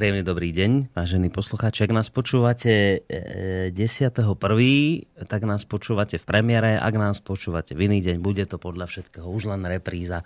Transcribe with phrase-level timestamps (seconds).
[0.00, 1.84] Príjemný dobrý deň, vážení poslucháči.
[1.84, 6.80] Ak nás počúvate 10.1., e, tak nás počúvate v premiére.
[6.80, 10.24] Ak nás počúvate v iný deň, bude to podľa všetkého už len repríza.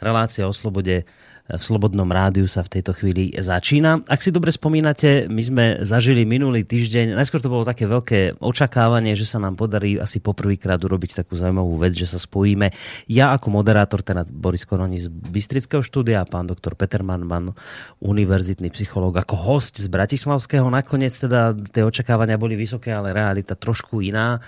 [0.00, 1.04] Relácia o slobode
[1.56, 4.06] v Slobodnom rádiu sa v tejto chvíli začína.
[4.06, 9.16] Ak si dobre spomínate, my sme zažili minulý týždeň, najskôr to bolo také veľké očakávanie,
[9.18, 12.70] že sa nám podarí asi poprvýkrát urobiť takú zaujímavú vec, že sa spojíme.
[13.08, 17.56] Ja ako moderátor, teda Boris Koroni z Bystrického štúdia, pán doktor Peter Manman,
[17.98, 20.68] univerzitný psychológ, ako host z Bratislavského.
[20.68, 24.38] Nakoniec teda tie očakávania boli vysoké, ale realita trošku iná.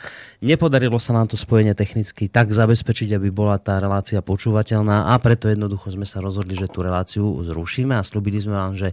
[0.45, 5.48] Nepodarilo sa nám to spojenie technicky tak zabezpečiť, aby bola tá relácia počúvateľná a preto
[5.48, 6.92] jednoducho sme sa rozhodli, že reláciu
[7.48, 8.93] zrušíme a slúbili sme vám, že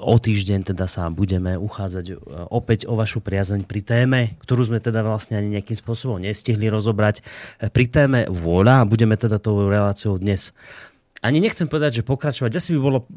[0.00, 2.14] o týždeň teda sa budeme uchádzať e,
[2.48, 7.20] opäť o vašu priazeň pri téme, ktorú sme teda vlastne ani nejakým spôsobom nestihli rozobrať.
[7.20, 10.56] E, pri téme vôľa a budeme teda tou reláciou dnes
[11.26, 12.52] ani nechcem povedať, že pokračovať.
[12.54, 13.08] Asi by bolo,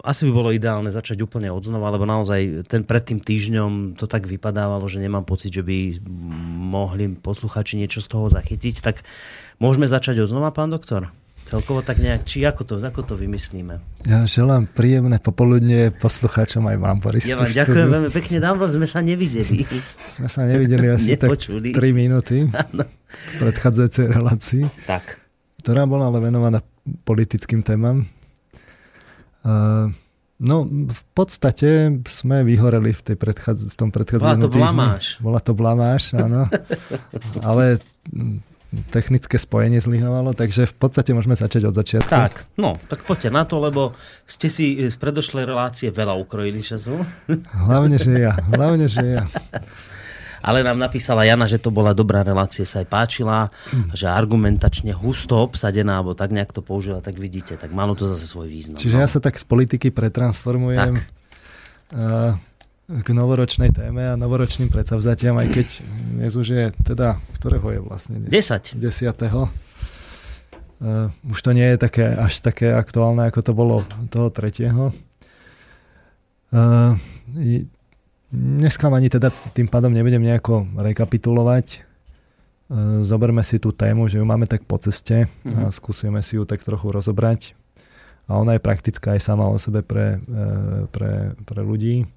[0.00, 4.24] asi by bolo ideálne začať úplne od lebo naozaj ten pred tým týždňom to tak
[4.24, 6.00] vypadávalo, že nemám pocit, že by
[6.56, 8.80] mohli posluchači niečo z toho zachytiť.
[8.80, 9.04] Tak
[9.60, 11.12] môžeme začať od pán doktor?
[11.44, 13.74] Celkovo tak nejak, či ako to, ako to vymyslíme?
[14.06, 17.26] Ja želám príjemné popoludne poslucháčom aj vám, Boris.
[17.26, 19.66] Ja vám ďakujem veľmi pekne, dávno sme sa nevideli.
[20.14, 22.46] sme sa nevideli asi tak 3 minúty
[23.30, 24.64] v predchádzajúcej relácii.
[24.86, 25.18] Tak.
[25.60, 26.62] Ktorá bola ale venovaná
[27.04, 28.06] politickým témam.
[29.42, 29.90] Uh,
[30.40, 35.04] No, v podstate sme vyhoreli v, tej predchádz- v tom predchádzajúcom Bola to blamáš.
[35.20, 36.48] Bola to blamáš, áno.
[37.44, 37.76] Ale
[38.70, 42.10] technické spojenie zlyhovalo, takže v podstate môžeme začať od začiatku.
[42.10, 47.02] Tak, no, tak poďte na to, lebo ste si z predošlej relácie veľa ukrojili času.
[47.66, 48.38] Hlavne, že ja.
[48.54, 49.24] Hlavne, že ja.
[50.40, 53.92] Ale nám napísala Jana, že to bola dobrá relácia, sa aj páčila, hm.
[53.92, 58.24] že argumentačne husto obsadená, alebo tak nejak to použila, tak vidíte, tak malo to zase
[58.24, 58.80] svoj význam.
[58.80, 59.02] Čiže no.
[59.04, 60.96] ja sa tak z politiky pretransformujem.
[60.96, 61.18] Tak.
[61.90, 62.38] Uh,
[62.90, 65.68] k novoročnej téme a novoročným predsavzatiam, aj keď
[66.18, 68.18] dnes už je teda, ktorého je vlastne?
[68.18, 68.50] Dnes?
[68.50, 68.74] 10.
[68.82, 69.14] 10.
[69.30, 74.90] Uh, už to nie je také, až také aktuálne, ako to bolo toho tretieho.
[76.50, 76.98] Uh,
[78.34, 81.86] dneska ani teda tým pádom nebudem nejako rekapitulovať.
[82.66, 85.62] Uh, zoberme si tú tému, že ju máme tak po ceste uh-huh.
[85.62, 85.74] a mhm.
[85.74, 87.54] skúsime si ju tak trochu rozobrať.
[88.26, 92.10] A ona je praktická aj sama o sebe pre, uh, pre, pre ľudí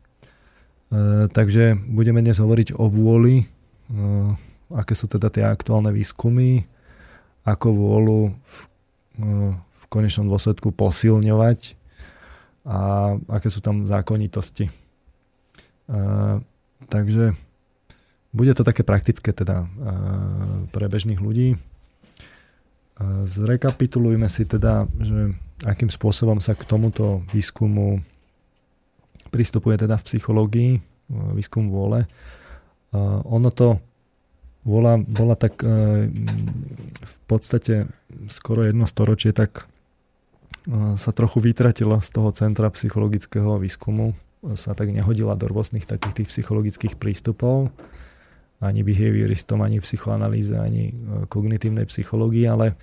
[1.33, 3.45] takže budeme dnes hovoriť o vôli, e,
[4.73, 6.65] aké sú teda tie aktuálne výskumy,
[7.43, 8.57] ako vôľu v,
[9.19, 9.27] e,
[9.57, 11.75] v konečnom dôsledku posilňovať
[12.63, 14.71] a aké sú tam zákonitosti.
[16.87, 17.35] Takže
[18.31, 19.67] bude to také praktické teda
[20.71, 21.59] pre bežných ľudí.
[23.27, 25.35] Zrekapitulujme si teda, že
[25.67, 27.99] akým spôsobom sa k tomuto výskumu
[29.33, 30.81] pristupuje teda v psychológii, e,
[31.33, 32.05] výskum vôle.
[33.25, 33.81] Ono to
[34.63, 36.07] bola, bola tak e,
[37.03, 37.91] v podstate
[38.31, 44.15] skoro jedno storočie, tak e, sa trochu vytratila z toho centra psychologického výskumu.
[44.55, 47.71] Sa tak nehodila do rôznych takých tých psychologických prístupov.
[48.59, 50.95] Ani behavioristom, ani psychoanalýze, ani
[51.27, 52.75] kognitívnej psychológii, ale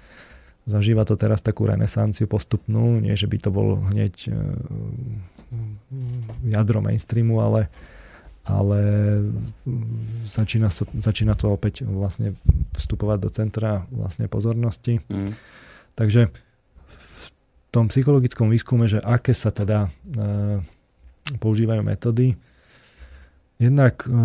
[0.65, 3.01] zažíva to teraz takú renesanciu postupnú.
[3.01, 4.29] Nie, že by to bol hneď
[6.47, 7.67] jadro mainstreamu, ale,
[8.47, 8.81] ale
[10.31, 12.39] začína, sa, začína to opäť vlastne
[12.75, 15.03] vstupovať do centra vlastne pozornosti.
[15.11, 15.35] Mm.
[15.99, 16.31] Takže
[16.87, 17.27] v
[17.71, 19.91] tom psychologickom výskume, že aké sa teda e,
[21.39, 22.35] používajú metódy,
[23.61, 24.17] Jednak e,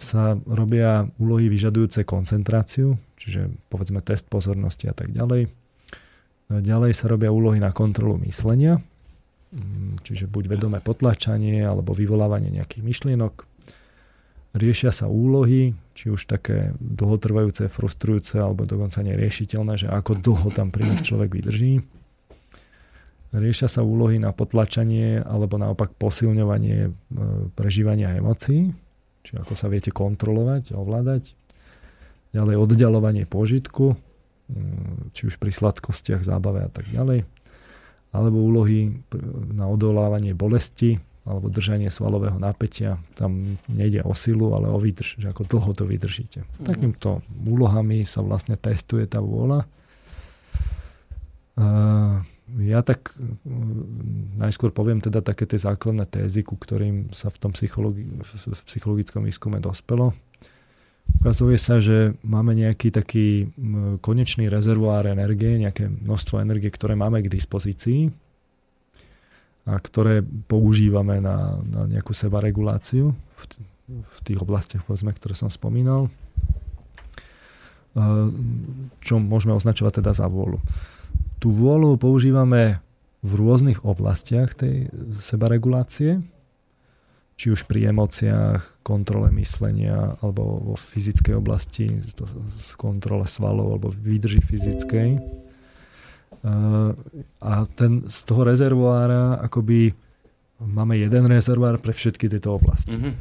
[0.00, 5.44] sa robia úlohy vyžadujúce koncentráciu, čiže povedzme test pozornosti a tak ďalej.
[5.44, 5.50] E,
[6.48, 8.80] ďalej sa robia úlohy na kontrolu myslenia,
[10.06, 13.34] čiže buď vedomé potlačanie alebo vyvolávanie nejakých myšlienok.
[14.50, 20.74] Riešia sa úlohy, či už také dlhotrvajúce, frustrujúce alebo dokonca neriešiteľné, že ako dlho tam
[20.74, 21.82] pri človek vydrží.
[23.30, 26.90] Riešia sa úlohy na potlačanie alebo naopak posilňovanie e,
[27.54, 28.74] prežívania emócií,
[29.22, 31.38] či ako sa viete kontrolovať, ovládať.
[32.34, 33.94] Ďalej oddialovanie požitku,
[34.50, 37.22] mm, či už pri sladkostiach, zábave a tak ďalej
[38.10, 38.90] alebo úlohy
[39.54, 42.98] na odolávanie bolesti alebo držanie svalového napätia.
[43.14, 46.42] Tam nejde o silu, ale o výdrž, že ako dlho to vydržíte.
[46.42, 46.66] Mm.
[46.66, 49.62] Takýmto úlohami sa vlastne testuje tá vôľa.
[52.58, 53.14] Ja tak
[54.40, 59.22] najskôr poviem teda také tie základné tézy, ku ktorým sa v tom psychologi- v psychologickom
[59.22, 60.16] výskume dospelo.
[61.18, 63.50] Ukazuje sa, že máme nejaký taký
[63.98, 68.14] konečný rezervoár energie, nejaké množstvo energie, ktoré máme k dispozícii.
[69.68, 73.42] a ktoré používame na, na nejakú sebareguláciu v,
[73.86, 76.08] v tých oblastiach, povedzme, ktoré som spomínal,
[79.02, 80.62] čo môžeme označovať teda za vôľu.
[81.42, 82.80] Tú vôľu používame
[83.20, 84.88] v rôznych oblastiach tej
[85.20, 86.24] sebaregulácie,
[87.40, 92.28] či už pri emóciách, kontrole myslenia, alebo vo fyzickej oblasti, to,
[92.76, 95.16] kontrole svalov, alebo výdrži fyzickej.
[97.40, 99.96] A ten, z toho rezervoára akoby
[100.60, 102.92] máme jeden rezervoár pre všetky tieto oblasti.
[102.92, 103.14] Mm-hmm.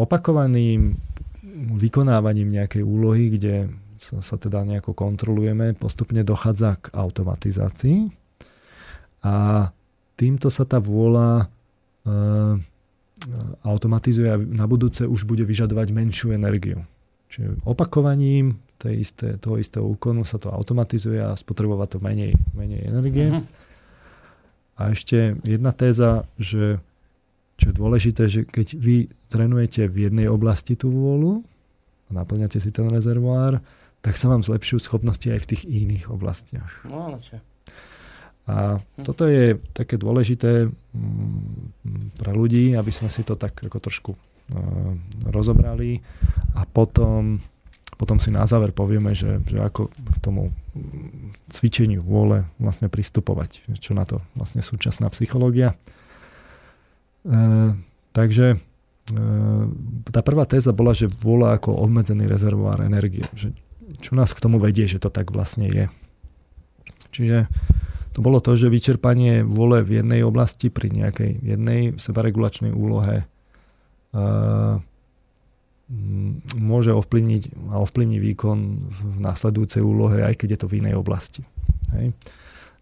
[0.00, 0.96] Opakovaným
[1.76, 3.68] vykonávaním nejakej úlohy, kde
[4.00, 8.08] sa, sa teda nejako kontrolujeme, postupne dochádza k automatizácii
[9.20, 9.68] a
[10.16, 11.55] týmto sa tá vôľa Eh,
[13.66, 16.84] automatizuje a na budúce už bude vyžadovať menšiu energiu.
[17.26, 22.86] Čiže opakovaním tej isté, toho istého úkonu sa to automatizuje a spotrebová to menej, menej
[22.86, 23.32] energie.
[23.32, 23.44] Uh-huh.
[24.76, 26.78] A ešte jedna téza, že
[27.56, 31.40] čo je dôležité, že keď vy trénujete v jednej oblasti tú vôľu
[32.06, 33.64] a naplňate si ten rezervoár,
[34.04, 36.84] tak sa vám zlepšujú schopnosti aj v tých iných oblastiach.
[36.84, 37.40] No, čo?
[38.46, 44.10] A toto je také dôležité mm, pre ľudí, aby sme si to tak ako trošku
[44.14, 44.18] e,
[45.34, 45.98] rozobrali
[46.54, 47.42] a potom,
[47.98, 50.54] potom si na záver povieme, že, že ako k tomu
[51.50, 55.74] cvičeniu vôle vlastne pristupovať, čo na to vlastne súčasná psychológia.
[57.26, 57.36] E,
[58.14, 58.56] takže e,
[60.06, 63.26] tá prvá téza bola, že vôľa ako obmedzený rezervoár energie.
[63.34, 63.58] Že,
[63.98, 65.90] čo nás k tomu vedie, že to tak vlastne je.
[67.10, 67.50] Čiže
[68.16, 73.28] to bolo to, že vyčerpanie vôle v jednej oblasti pri nejakej jednej sebaregulačnej úlohe
[74.16, 74.80] uh,
[76.56, 78.58] môže ovplyvniť a ovplyvní výkon
[78.88, 81.44] v následujúcej úlohe, aj keď je to v inej oblasti.
[81.92, 82.16] Hej.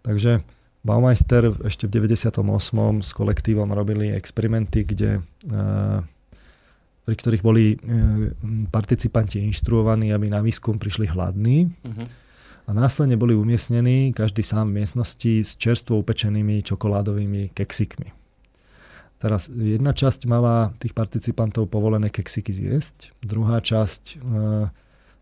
[0.07, 0.47] Takže
[0.87, 3.03] Baumeister ešte v 98.
[3.03, 5.19] s kolektívom robili experimenty, kde,
[5.51, 5.99] uh,
[7.11, 8.31] pri ktorých boli uh,
[8.71, 11.75] participanti inštruovaní, aby na výskum prišli hladní.
[11.83, 12.23] Uh-huh
[12.65, 18.09] a následne boli umiestnení každý sám v miestnosti s čerstvo upečenými čokoládovými keksikmi.
[19.21, 24.15] Teraz jedna časť mala tých participantov povolené keksiky zjesť, druhá časť e,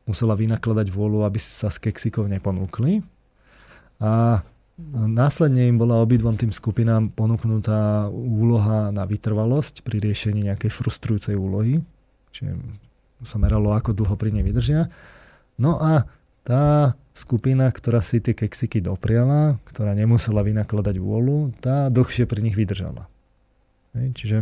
[0.07, 3.03] musela vynakladať vôľu, aby sa s keksikov neponúkli.
[4.03, 4.43] A
[4.91, 11.83] následne im bola obidvom tým skupinám ponúknutá úloha na vytrvalosť pri riešení nejakej frustrujúcej úlohy,
[12.35, 12.59] čiže
[13.23, 14.91] sa meralo, ako dlho pri nej vydržia.
[15.63, 16.11] No a
[16.43, 22.57] tá skupina, ktorá si tie keksiky dopriala, ktorá nemusela vynakladať vôľu, tá dlhšie pri nich
[22.57, 23.09] vydržala.
[23.93, 24.39] Hej, čiže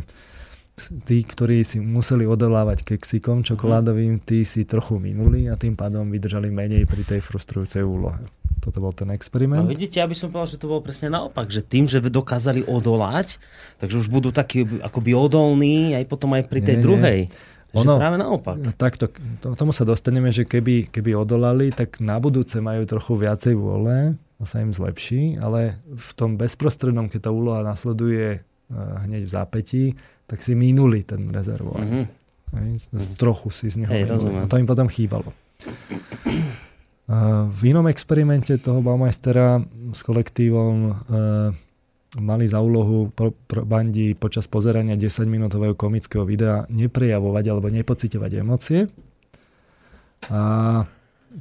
[1.04, 6.48] tí, ktorí si museli odolávať keksikom čokoládovým, tí si trochu minuli a tým pádom vydržali
[6.48, 8.24] menej pri tej frustrujúcej úlohe.
[8.60, 9.64] Toto bol ten experiment.
[9.64, 12.68] No vidíte, ja by som povedal, že to bolo presne naopak, že tým, že dokázali
[12.68, 13.40] odolať,
[13.80, 17.20] takže už budú takí akoby odolní aj potom aj pri tej nie, druhej.
[17.28, 17.58] Nie.
[17.70, 18.56] Ono, že práve naopak.
[18.74, 23.54] Takto, to, tomu sa dostaneme, že keby, keby odolali, tak na budúce majú trochu viacej
[23.54, 29.22] vôle a sa im zlepší, ale v tom bezprostrednom, keď tá úloha nasleduje uh, hneď
[29.28, 29.84] v zápätí,
[30.26, 31.86] tak si minuli ten rezervoár.
[31.86, 32.04] Mm-hmm.
[32.50, 32.70] Hej.
[33.14, 34.10] Trochu si z neho Hej.
[34.10, 35.30] A to im potom chýbalo.
[37.10, 39.62] Uh, v inom experimente toho Baumeistera
[39.94, 41.50] s kolektívom uh,
[42.18, 48.90] mali za úlohu pro, pro bandi počas pozerania 10-minútového komického videa neprejavovať alebo nepocitovať emócie.
[50.26, 50.82] A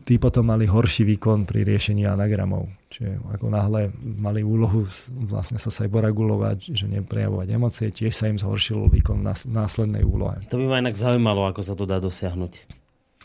[0.05, 2.69] tí potom mali horší výkon pri riešení anagramov.
[2.93, 5.69] Čiže ako náhle mali úlohu vlastne sa
[6.05, 10.41] regulovať, že neprejavovať emócie, tiež sa im zhoršil výkon v následnej úlohe.
[10.53, 12.53] To by ma inak zaujímalo, ako sa to dá dosiahnuť.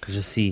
[0.09, 0.45] Že si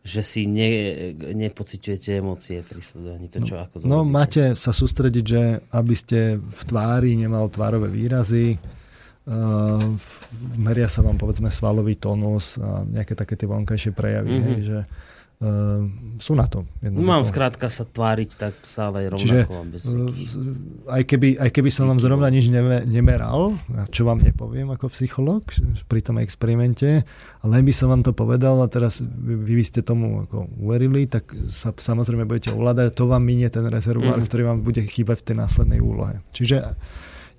[0.00, 0.68] že si ne,
[1.12, 3.28] nepociťujete emócie pri sledovaní.
[3.28, 4.12] To, čo, ako to no, robíte?
[4.16, 5.42] máte sa sústrediť, že
[5.76, 9.84] aby ste v tvári nemal tvárové výrazy, uh,
[10.56, 14.48] meria sa vám povedzme svalový tonus a nejaké také tie vonkajšie prejavy, mm-hmm.
[14.48, 15.09] hej, že Uh,
[16.20, 16.68] sú na to.
[16.84, 17.08] Jednoducho.
[17.08, 19.24] Mám skrátka sa tváriť tak stále rovnako.
[19.24, 19.38] Čiže,
[19.72, 23.56] bez uh, aj, keby, aj keby som vám zrovna nič neme, nemeral,
[23.88, 25.40] čo vám nepoviem ako psycholog
[25.88, 27.08] pri tom experimente,
[27.40, 31.32] ale by som vám to povedal a teraz vy, vy ste tomu ako uverili, tak
[31.48, 34.28] sa samozrejme budete ovládať, to vám minie ten rezervoár, mm.
[34.28, 36.20] ktorý vám bude chýbať v tej následnej úlohe.
[36.36, 36.76] Čiže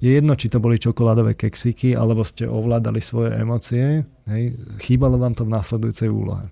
[0.01, 5.37] je jedno, či to boli čokoládové keksiky, alebo ste ovládali svoje emócie, hej, chýbalo vám
[5.37, 6.49] to v následujúcej úlohe.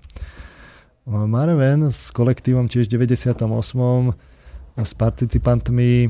[1.10, 3.42] Marven s kolektívom tiež v 98.
[4.78, 6.10] s participantmi e,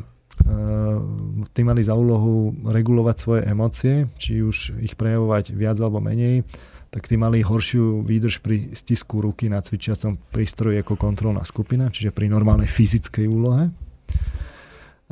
[1.55, 6.43] tí mali za úlohu regulovať svoje emócie, či už ich prejavovať viac alebo menej,
[6.91, 12.11] tak tí mali horšiu výdrž pri stisku ruky na cvičiacom prístroji ako kontrolná skupina, čiže
[12.11, 13.71] pri normálnej fyzickej úlohe.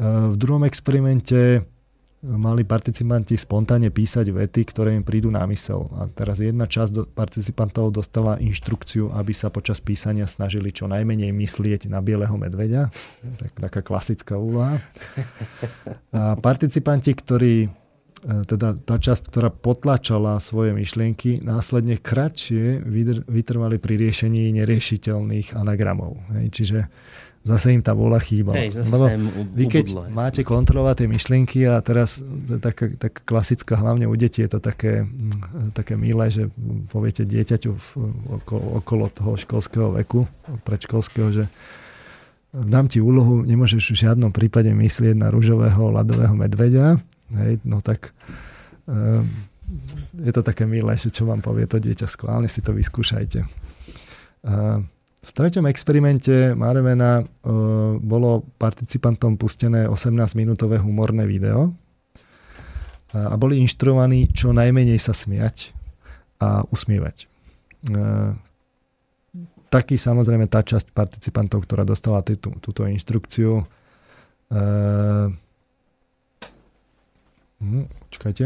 [0.04, 1.64] v druhom experimente
[2.28, 5.88] mali participanti spontánne písať vety, ktoré im prídu na mysel.
[5.96, 11.88] A teraz jedna časť participantov dostala inštrukciu, aby sa počas písania snažili čo najmenej myslieť
[11.88, 12.92] na bieleho medveďa.
[13.40, 14.84] Tak, taká klasická úloha.
[16.12, 17.70] A participanti, ktorí e,
[18.44, 22.84] teda tá časť, ktorá potlačala svoje myšlienky, následne kratšie
[23.24, 26.20] vytrvali pri riešení neriešiteľných anagramov.
[26.36, 26.80] Hej, čiže
[27.48, 28.60] zase im tá vola chýbala.
[28.60, 29.08] Hej, Lebo
[29.56, 32.20] vy keď ubudlo, máte kontrolovať tie myšlienky a teraz
[32.60, 36.52] taká, tak klasická, hlavne u detí je to také, mm, také milé, že
[36.92, 37.88] poviete dieťaťu v,
[38.44, 40.28] okolo, okolo toho školského veku,
[40.68, 41.46] predškolského, že
[42.52, 47.00] dám ti úlohu, nemôžeš v žiadnom prípade myslieť na rúžového ľadového medveďa,
[47.44, 48.12] hej, no tak
[48.88, 49.24] um,
[50.20, 53.44] je to také milé, že čo vám povie to dieťa, skválne si to vyskúšajte.
[54.48, 54.80] Uh,
[55.24, 61.74] v treťom experimente Marvena uh, bolo participantom pustené 18-minútové humorné video
[63.16, 65.72] a boli inštruovaní čo najmenej sa smiať
[66.44, 67.26] a usmievať.
[67.88, 68.36] Uh,
[69.72, 73.64] taký samozrejme tá časť participantov, ktorá dostala túto, túto inštrukciu.
[74.48, 75.28] Uh,
[77.64, 78.46] hm, čakajte.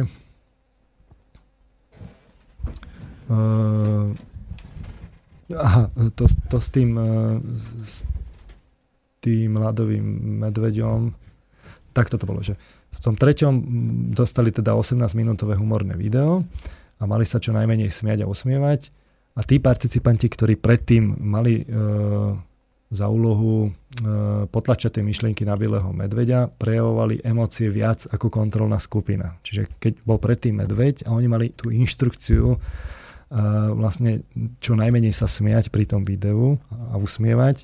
[3.31, 3.90] Uh,
[5.55, 7.39] Aha, to, to s tým e,
[7.83, 8.03] s
[9.21, 10.03] tým ľadovým
[10.41, 11.13] medveďom,
[11.93, 12.57] tak toto bolo, že
[12.91, 13.53] v tom treťom
[14.11, 16.43] dostali teda 18-minútové humorné video
[16.99, 18.89] a mali sa čo najmenej smiať a usmievať.
[19.31, 21.65] A tí participanti, ktorí predtým mali e,
[22.91, 23.69] za úlohu e,
[24.51, 29.39] potlačať tie myšlienky na bieleho medveďa, prejavovali emócie viac ako kontrolná skupina.
[29.39, 32.59] Čiže keď bol predtým medveď a oni mali tú inštrukciu
[33.71, 34.27] vlastne
[34.59, 36.59] čo najmenej sa smiať pri tom videu
[36.91, 37.63] a usmievať,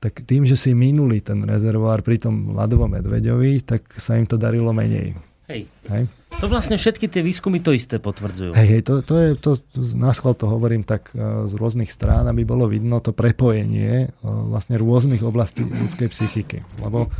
[0.00, 4.40] tak tým, že si minuli ten rezervoár pri tom ľadovom medveďovi, tak sa im to
[4.40, 5.16] darilo menej.
[5.44, 5.68] Hej.
[5.92, 6.08] Hej.
[6.40, 8.56] To vlastne všetky tie výskumy to isté potvrdzujú.
[8.56, 9.50] Hej, hej to, to je, to,
[9.96, 15.20] na schvál to hovorím tak z rôznych strán, aby bolo vidno to prepojenie vlastne rôznych
[15.20, 16.64] oblastí ľudskej psychiky.
[16.80, 17.12] Lebo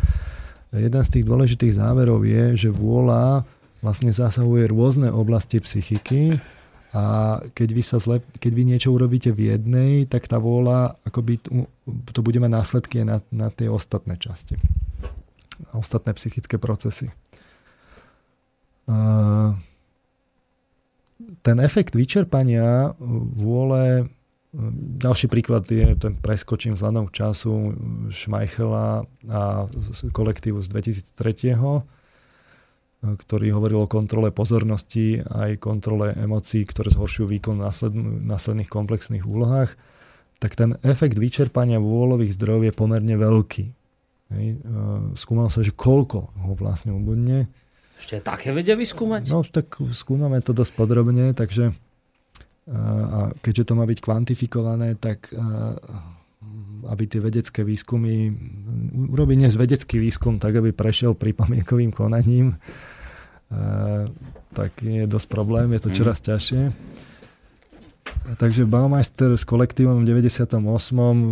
[0.72, 3.44] jeden z tých dôležitých záverov je, že vôľa
[3.84, 6.40] vlastne zasahuje rôzne oblasti psychiky
[6.94, 7.02] a
[7.58, 11.42] keď vy, sa zle, keď vy niečo urobíte v jednej, tak tá vôľa, akoby
[12.14, 14.54] to bude mať následky na, na tie ostatné časti.
[15.74, 17.10] Ostatné psychické procesy.
[21.42, 22.94] Ten efekt vyčerpania
[23.34, 24.06] vôle,
[25.02, 27.74] ďalší príklad je, ten preskočím vzhľadom času
[28.14, 29.66] Schmeichela a
[30.14, 31.58] kolektívu z 2003
[33.04, 37.68] ktorý hovoril o kontrole pozornosti aj kontrole emócií, ktoré zhoršujú výkon v
[38.24, 39.76] následných komplexných úlohách,
[40.40, 43.64] tak ten efekt vyčerpania vôľových zdrojov je pomerne veľký.
[44.32, 44.46] Hej.
[44.56, 44.76] E,
[45.20, 47.48] skúmal sa, že koľko ho vlastne ubudne.
[48.00, 49.30] Ešte také vedia vyskúmať?
[49.30, 51.74] No, tak skúmame to dosť podrobne, takže e,
[52.72, 55.38] a keďže to má byť kvantifikované, tak e,
[56.88, 58.28] aby tie vedecké výskumy,
[59.12, 62.60] urobiť dnes vedecký výskum tak, aby prešiel pripomienkovým konaním,
[64.54, 65.96] tak je dosť problém, je to mhm.
[65.96, 66.62] čoraz ťažšie.
[68.24, 70.56] Takže Baumeister s kolektívom v 98.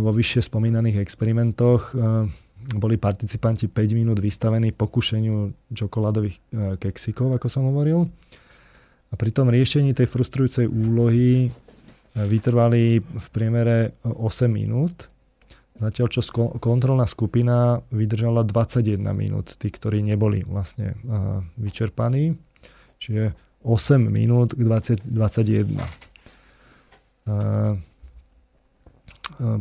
[0.03, 1.93] vo vyššie spomínaných experimentoch
[2.77, 6.37] boli participanti 5 minút vystavení pokušeniu čokoládových
[6.77, 8.07] keksikov, ako som hovoril.
[9.09, 11.49] A pri tom riešení tej frustrujúcej úlohy
[12.13, 15.12] vytrvali v priemere 8 minút
[15.73, 16.21] Zatiaľ, čo
[16.61, 20.93] kontrolná skupina vydržala 21 minút, tí, ktorí neboli vlastne
[21.57, 22.37] vyčerpaní.
[23.01, 23.33] Čiže
[23.65, 25.81] 8 minút k 20, 21.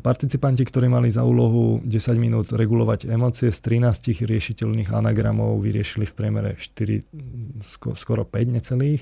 [0.04, 6.12] Participanti, ktorí mali za úlohu 10 minút regulovať emócie, z 13 riešiteľných anagramov vyriešili v
[6.12, 7.64] priemere 4,
[7.96, 9.00] skoro 5 necelých.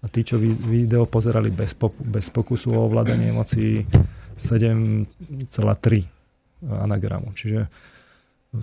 [0.00, 3.84] A tí, čo video pozerali bez, bez pokusu o ovládanie emócií,
[4.40, 6.15] 7,3
[6.66, 7.30] anagramu.
[7.34, 7.70] Čiže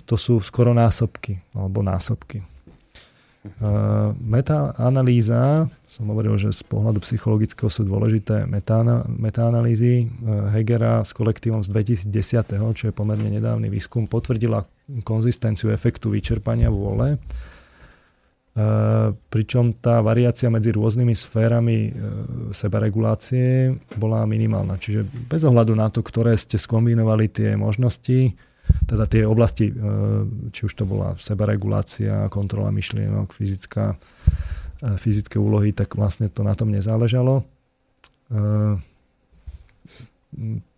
[0.04, 2.44] to sú skoro násobky, alebo násobky.
[4.24, 8.48] Metaanalýza, som hovoril, že z pohľadu psychologického sú dôležité
[9.20, 10.08] metaanalýzy
[10.56, 14.64] Hegera s kolektívom z 2010, čo je pomerne nedávny výskum, potvrdila
[15.04, 17.20] konzistenciu efektu vyčerpania vôle,
[19.34, 21.90] pričom tá variácia medzi rôznymi sférami
[22.54, 24.78] sebaregulácie bola minimálna.
[24.78, 28.30] Čiže bez ohľadu na to, ktoré ste skombinovali tie možnosti,
[28.86, 29.74] teda tie oblasti,
[30.54, 33.98] či už to bola sebaregulácia, kontrola myšlienok, fyzická,
[35.02, 37.42] fyzické úlohy, tak vlastne to na tom nezáležalo.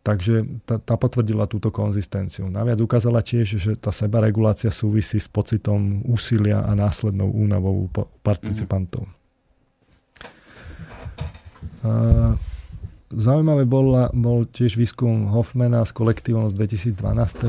[0.06, 2.46] Takže tá, tá potvrdila túto konzistenciu.
[2.46, 7.90] Naviac ukázala tiež, že tá sebaregulácia súvisí s pocitom úsilia a následnou únavou
[8.22, 9.02] participantov.
[9.02, 9.18] Mm-hmm.
[13.06, 17.46] Zaujímavé bol, bol tiež výskum Hoffmana s kolektívom z 2012.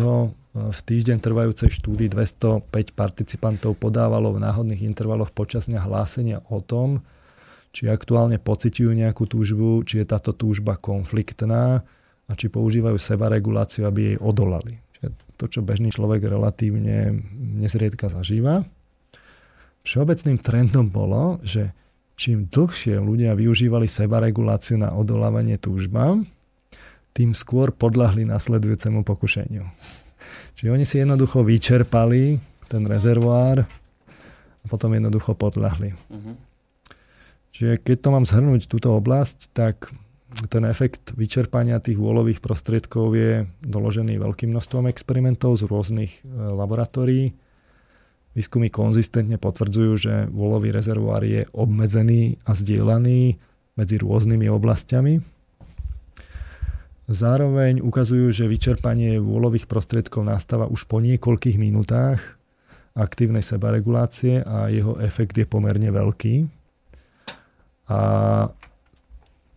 [0.57, 7.01] V týždeň trvajúcej štúdii 205 participantov podávalo v náhodných intervaloch počas dňa hlásenia o tom,
[7.73, 11.85] či aktuálne pociťujú nejakú túžbu, či je táto túžba konfliktná
[12.27, 14.75] a či používajú sebareguláciu, aby jej odolali.
[14.96, 15.07] Čiže
[15.39, 17.24] to, čo bežný človek relatívne
[17.60, 18.67] nezriedka zažíva.
[19.88, 21.72] Všeobecným trendom bolo, že
[22.19, 26.27] čím dlhšie ľudia využívali sebareguláciu na odolávanie túžbám,
[27.15, 29.63] tým skôr podľahli nasledujúcemu pokušeniu.
[30.60, 33.63] Čiže oni si jednoducho vyčerpali ten rezervoár
[34.62, 35.96] a potom jednoducho podľahli.
[35.96, 36.36] Uh-huh.
[37.55, 39.89] Čiže keď to mám zhrnúť túto oblasť, tak
[40.51, 47.31] ten efekt vyčerpania tých vôľových prostriedkov je doložený veľkým množstvom experimentov z rôznych e, laboratórií.
[48.36, 53.39] Výskumy konzistentne potvrdzujú, že vôľový rezervoár je obmedzený a zdieľaný
[53.79, 55.38] medzi rôznymi oblastiami
[57.07, 62.19] Zároveň ukazujú, že vyčerpanie vôľových prostriedkov nastáva už po niekoľkých minútach
[62.99, 66.51] aktívnej sebaregulácie a jeho efekt je pomerne veľký.
[67.88, 67.99] A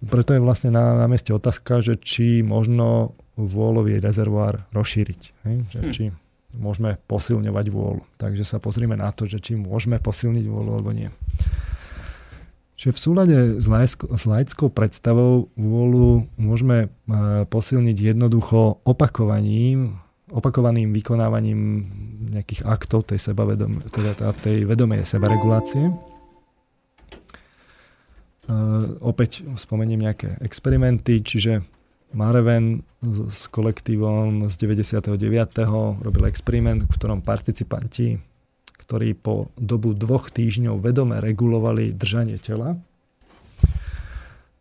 [0.09, 5.21] preto je vlastne na, na mieste otázka, že či možno vôľový rezervoár rozšíriť.
[5.45, 5.57] Hej?
[5.69, 5.93] Že hm.
[5.93, 6.05] Či
[6.57, 8.03] môžeme posilňovať vôľu.
[8.17, 11.11] Takže sa pozrime na to, že či môžeme posilniť vôľu alebo nie.
[12.81, 20.01] Čiže v súlade s, lajsko, s laickou predstavou vôľu môžeme e, posilniť jednoducho opakovaním,
[20.33, 21.61] opakovaným vykonávaním
[22.33, 25.93] nejakých aktov tej, sebavedom, teda tej vedomej sebaregulácie.
[28.51, 31.63] Uh, opäť spomeniem nejaké experimenty, čiže
[32.11, 32.83] Mareven
[33.31, 35.15] s kolektívom z 99.
[36.03, 38.19] robil experiment, v ktorom participanti
[38.91, 42.75] ktorí po dobu dvoch týždňov vedome regulovali držanie tela.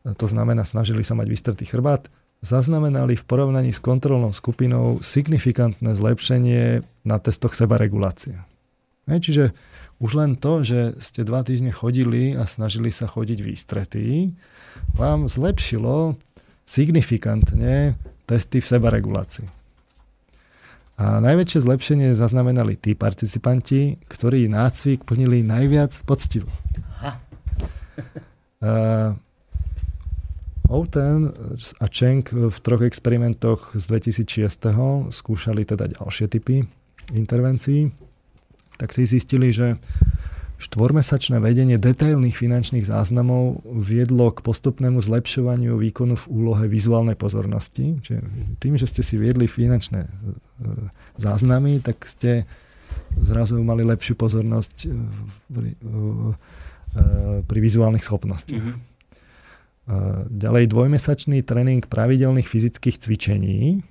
[0.05, 2.13] To znamená, snažili sa mať vystretý chrbát.
[2.45, 8.37] Zaznamenali v porovnaní s kontrolnou skupinou signifikantné zlepšenie na testoch sebaregulácie.
[9.09, 9.57] Čiže
[9.99, 14.31] už len to, že ste dva týždne chodili a snažili sa chodiť výstretí,
[14.95, 16.15] vám zlepšilo
[16.63, 19.47] signifikantne testy v sebaregulácii.
[20.99, 26.51] A najväčšie zlepšenie zaznamenali tí participanti, ktorí nácvik plnili najviac poctivo.
[28.59, 29.15] uh,
[30.69, 31.33] Outen
[31.81, 34.69] a Cheng v troch experimentoch z 2006.
[35.09, 36.61] skúšali teda ďalšie typy
[37.17, 37.89] intervencií.
[38.79, 39.75] Tak si zistili, že
[40.59, 47.95] Štvormesačné vedenie detailných finančných záznamov viedlo k postupnému zlepšovaniu výkonu v úlohe vizuálnej pozornosti.
[48.03, 48.19] Čiže
[48.59, 50.09] tým, že ste si viedli finančné e,
[51.15, 52.43] záznamy, tak ste
[53.23, 54.87] zrazu mali lepšiu pozornosť e,
[55.47, 56.33] pri, e,
[57.47, 58.59] pri vizuálnych schopnostiach.
[58.59, 58.87] Mm-hmm.
[60.29, 63.81] Ďalej dvojmesačný tréning pravidelných fyzických cvičení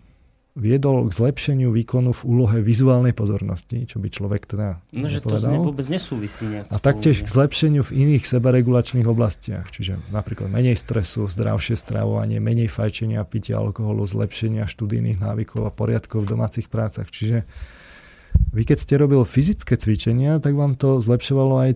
[0.59, 5.39] viedol k zlepšeniu výkonu v úlohe vizuálnej pozornosti, čo by človek teda No, že to
[5.39, 6.67] vôbec nesúvisí nejak.
[6.75, 12.67] A taktiež k zlepšeniu v iných sebaregulačných oblastiach, čiže napríklad menej stresu, zdravšie stravovanie, menej
[12.67, 17.07] fajčenia, pitia alkoholu, zlepšenia študijných návykov a poriadkov v domácich prácach.
[17.07, 17.47] Čiže
[18.51, 21.71] vy keď ste robil fyzické cvičenia, tak vám to zlepšovalo aj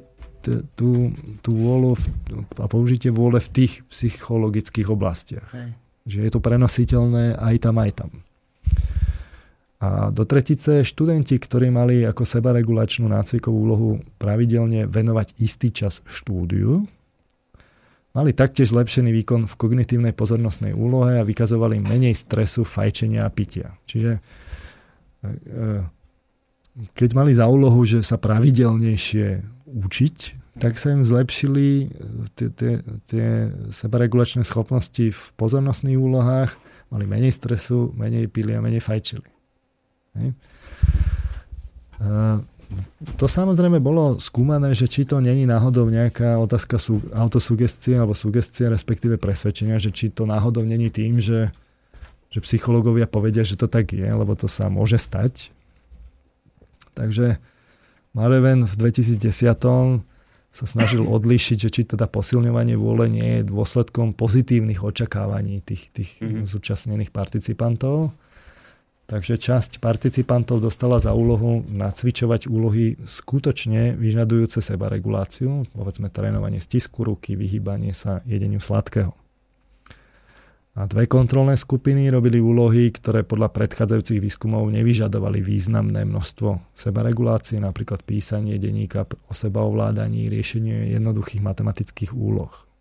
[0.74, 2.04] tú, tú vôľu v,
[2.58, 5.46] a použitie vôle v tých psychologických oblastiach.
[5.54, 5.78] Hej.
[6.02, 8.10] Že je to prenositeľné aj tam, aj tam.
[9.82, 16.86] A do tretice študenti, ktorí mali ako sebaregulačnú nácvikovú úlohu pravidelne venovať istý čas štúdiu,
[18.14, 23.74] mali taktiež zlepšený výkon v kognitívnej pozornostnej úlohe a vykazovali menej stresu, fajčenia a pitia.
[23.90, 24.20] Čiže e,
[25.26, 25.68] e,
[26.94, 30.16] keď mali za úlohu, že sa pravidelnejšie učiť,
[30.62, 31.86] tak sa im zlepšili e,
[33.08, 33.28] tie
[33.72, 36.54] sebaregulačné schopnosti v pozornostných úlohách,
[36.92, 39.31] mali menej stresu, menej pili a menej fajčili.
[40.16, 40.30] Hej.
[43.20, 46.80] To samozrejme bolo skúmané, že či to není náhodou nejaká otázka
[47.12, 51.52] autosugestie alebo sugestie, respektíve presvedčenia, že či to náhodou není tým, že,
[52.32, 55.52] že psychológovia povedia, že to tak je, lebo to sa môže stať.
[56.96, 57.40] Takže
[58.12, 59.20] Mareven v 2010
[60.52, 66.20] sa snažil odlíšiť, že či teda posilňovanie vôle nie je dôsledkom pozitívnych očakávaní tých, tých
[66.20, 66.44] mm-hmm.
[66.44, 68.12] zúčastnených participantov
[69.02, 77.36] Takže časť participantov dostala za úlohu nacvičovať úlohy skutočne vyžadujúce sebareguláciu, povedzme trénovanie stisku ruky,
[77.36, 79.12] vyhýbanie sa jedeniu sladkého.
[80.72, 88.00] A dve kontrolné skupiny robili úlohy, ktoré podľa predchádzajúcich výskumov nevyžadovali významné množstvo sebaregulácie, napríklad
[88.00, 92.71] písanie denníka o sebaovládaní, riešenie jednoduchých matematických úloh.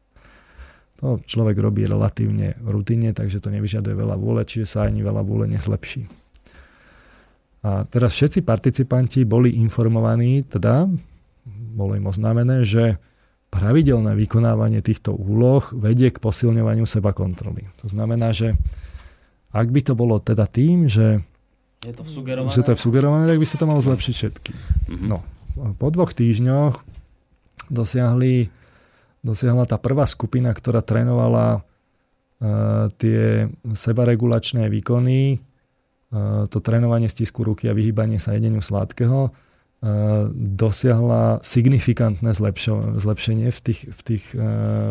[1.01, 5.49] To človek robí relatívne rutine, takže to nevyžaduje veľa vôle, čiže sa ani veľa vôle
[5.49, 6.05] nezlepší.
[7.61, 10.89] A teraz všetci participanti boli informovaní, teda
[11.73, 13.01] bolo im oznámené, že
[13.51, 17.67] pravidelné vykonávanie týchto úloh vedie k posilňovaniu seba kontroly.
[17.83, 18.55] To znamená, že
[19.51, 21.19] ak by to bolo teda tým, že
[21.81, 24.53] je to sugerované, že to je sugerované tak by sa to malo zlepšiť všetky.
[24.53, 25.07] Mm-hmm.
[25.09, 25.25] No,
[25.75, 26.79] po dvoch týždňoch
[27.67, 28.53] dosiahli,
[29.21, 37.69] dosiahla tá prvá skupina, ktorá trénovala uh, tie sebaregulačné výkony, uh, to trénovanie stisku ruky
[37.69, 39.33] a vyhýbanie sa jedeniu sladkého,
[40.61, 42.37] dosiahla signifikantné
[43.01, 44.29] zlepšenie v tých, v tých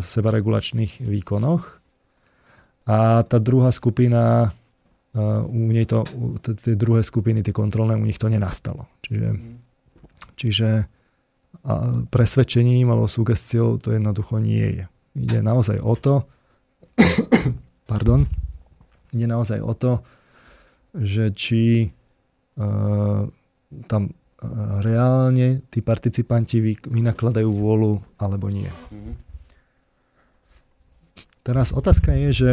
[0.02, 1.78] sebaregulačných výkonoch.
[2.90, 4.50] A tá druhá skupina,
[5.46, 6.02] u nej to,
[6.42, 8.90] tie druhé skupiny, tie kontrolné, u nich to nenastalo.
[9.06, 9.28] Čiže,
[10.34, 10.99] čiže a
[12.08, 14.84] presvedčením alebo sugestiou to jednoducho nie je.
[15.16, 16.24] Ide naozaj o to,
[17.90, 18.24] pardon,
[19.12, 20.00] ide naozaj o to,
[20.96, 21.92] že či
[22.56, 23.28] uh,
[23.86, 24.02] tam
[24.80, 28.68] reálne tí participanti vynakladajú vôľu alebo nie.
[31.44, 32.50] Teraz otázka je, že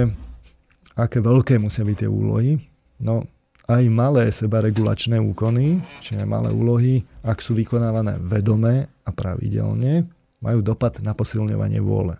[0.99, 2.59] aké veľké musia byť tie úlohy.
[2.99, 3.23] No,
[3.67, 10.07] aj malé sebaregulačné úkony, čiže malé úlohy, ak sú vykonávané vedome a pravidelne,
[10.39, 12.15] majú dopad na posilňovanie vôle.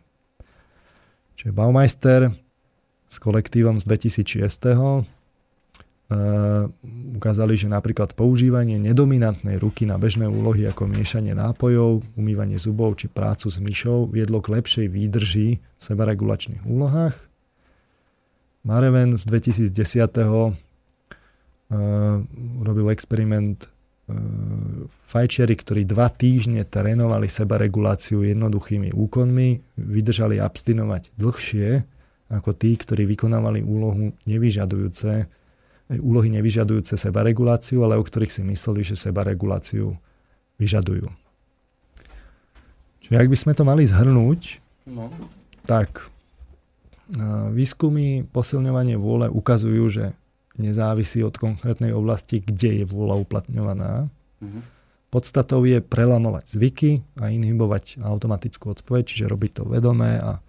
[1.39, 2.35] Čiže Baumeister
[3.07, 5.07] s kolektívom z 2006
[7.15, 13.11] ukázali, že napríklad používanie nedominantnej ruky na bežné úlohy ako miešanie nápojov, umývanie zubov či
[13.11, 17.15] prácu s myšou viedlo k lepšej výdrži v sebaregulačných úlohách.
[18.63, 20.66] Mareven z 2010.
[21.67, 22.23] Uh,
[22.63, 24.15] robil experiment uh,
[25.11, 31.83] fajčiari, ktorí dva týždne trénovali sebareguláciu jednoduchými úkonmi, vydržali abstinovať dlhšie
[32.31, 35.27] ako tí, ktorí vykonávali úlohu nevyžadujúce
[35.87, 39.95] úlohy nevyžadujúce sebareguláciu, ale o ktorých si mysleli, že sebareguláciu
[40.59, 41.07] vyžadujú.
[43.07, 44.59] Čiže ak by sme to mali zhrnúť,
[44.91, 45.07] no.
[45.63, 46.11] tak
[47.55, 50.05] výskumy posilňovanie vôle ukazujú, že
[50.57, 54.09] nezávisí od konkrétnej oblasti, kde je vôľa uplatňovaná.
[54.41, 54.61] Uh-huh.
[55.07, 56.91] Podstatou je prelamovať zvyky
[57.23, 60.43] a inhibovať automatickú odpoveď, čiže robiť to vedomé a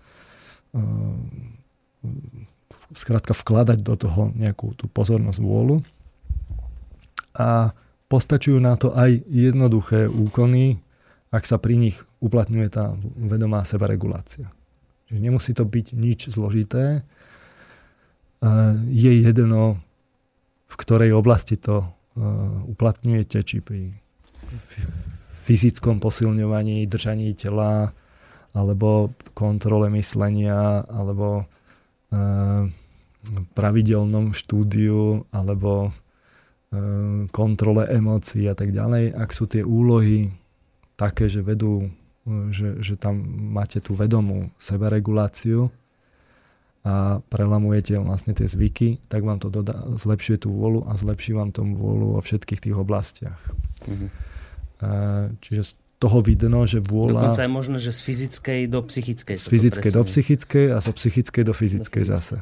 [2.92, 5.84] skrátka vkladať do toho nejakú tú pozornosť vôľu.
[7.38, 7.70] A
[8.10, 10.82] postačujú na to aj jednoduché úkony,
[11.30, 14.50] ak sa pri nich uplatňuje tá vedomá sebaregulácia.
[15.06, 17.06] Čiže nemusí to byť nič zložité.
[18.90, 19.78] Je jedno,
[20.68, 21.88] v ktorej oblasti to
[22.68, 23.92] uplatňujete, či pri
[25.48, 27.90] fyzickom posilňovaní, držaní tela,
[28.52, 31.48] alebo kontrole myslenia, alebo
[33.52, 35.92] pravidelnom štúdiu alebo
[37.32, 40.32] kontrole emócií a tak ďalej, ak sú tie úlohy
[41.00, 41.88] také, že vedú,
[42.52, 43.20] že, že tam
[43.52, 45.72] máte tú vedomú sebereguláciu
[46.86, 51.50] a prelamujete vlastne tie zvyky, tak vám to dodá, zlepšuje tú vôľu a zlepší vám
[51.50, 53.40] tomu vôľu vo všetkých tých oblastiach.
[53.86, 54.10] Mm-hmm.
[55.42, 57.34] Čiže toho vidno, že vôľa...
[57.34, 59.36] Dokonca je možné, že z fyzickej do psychickej.
[59.36, 62.36] Z fyzickej do psychickej a zo psychickej do fyzickej do zase.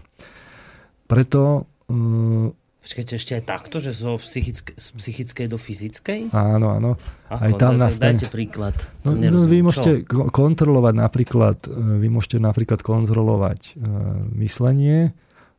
[1.09, 1.64] Preto...
[1.87, 2.53] Uh,
[2.87, 6.31] Počkajte, ešte aj takto, že zo psychické, z psychickej do fyzickej?
[6.31, 6.94] Áno, áno.
[7.27, 8.14] Ako, aj tam nastane...
[8.14, 8.79] Dajte príklad.
[9.03, 10.31] No, no, vy môžete Čo?
[10.31, 15.11] kontrolovať napríklad, e, vy môžete napríklad kontrolovať uh, myslenie,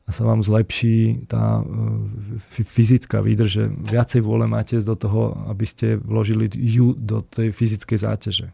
[0.08, 5.68] a sa vám zlepší tá e, fyzická výdrž, že viacej vôle máte do toho, aby
[5.68, 8.48] ste vložili ju do tej fyzickej záťaže.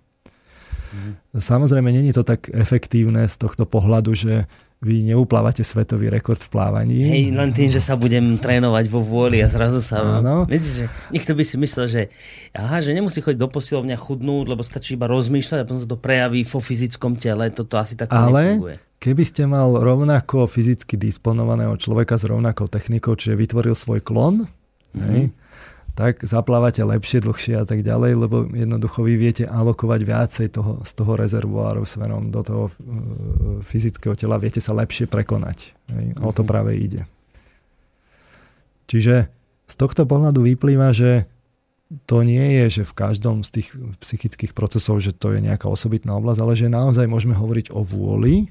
[0.93, 1.13] Mm.
[1.37, 4.49] Samozrejme, není to tak efektívne z tohto pohľadu, že
[4.83, 7.07] vy neuplávate svetový rekord v plávaní.
[7.07, 10.19] Hej, len tým, že sa budem trénovať vo vôli a zrazu sa...
[10.19, 10.43] Áno.
[10.43, 12.01] Viete, že niekto by si myslel, že
[12.51, 15.95] aha, že nemusí chodiť do posilovňa chudnúť, lebo stačí iba rozmýšľať a potom sa to
[15.95, 17.47] prejaví vo fyzickom tele.
[17.55, 18.75] Toto asi tak Ale nefunguje.
[18.99, 25.09] keby ste mal rovnako fyzicky disponovaného človeka s rovnakou technikou, čiže vytvoril svoj klon, mm-hmm.
[25.15, 25.31] hej,
[25.93, 30.91] tak zaplávate lepšie, dlhšie a tak ďalej, lebo jednoducho vy viete alokovať viacej toho, z
[30.97, 32.73] toho rezervoáru smerom do toho uh,
[33.61, 35.77] fyzického tela, viete sa lepšie prekonať.
[35.93, 36.05] Hej?
[36.17, 36.25] Mm-hmm.
[36.25, 36.49] O to mhm.
[36.49, 37.05] práve ide.
[38.89, 39.29] Čiže
[39.69, 41.29] z tohto pohľadu vyplýva, že
[42.09, 43.67] to nie je, že v každom z tých
[44.01, 48.49] psychických procesov, že to je nejaká osobitná oblasť, ale že naozaj môžeme hovoriť o vôli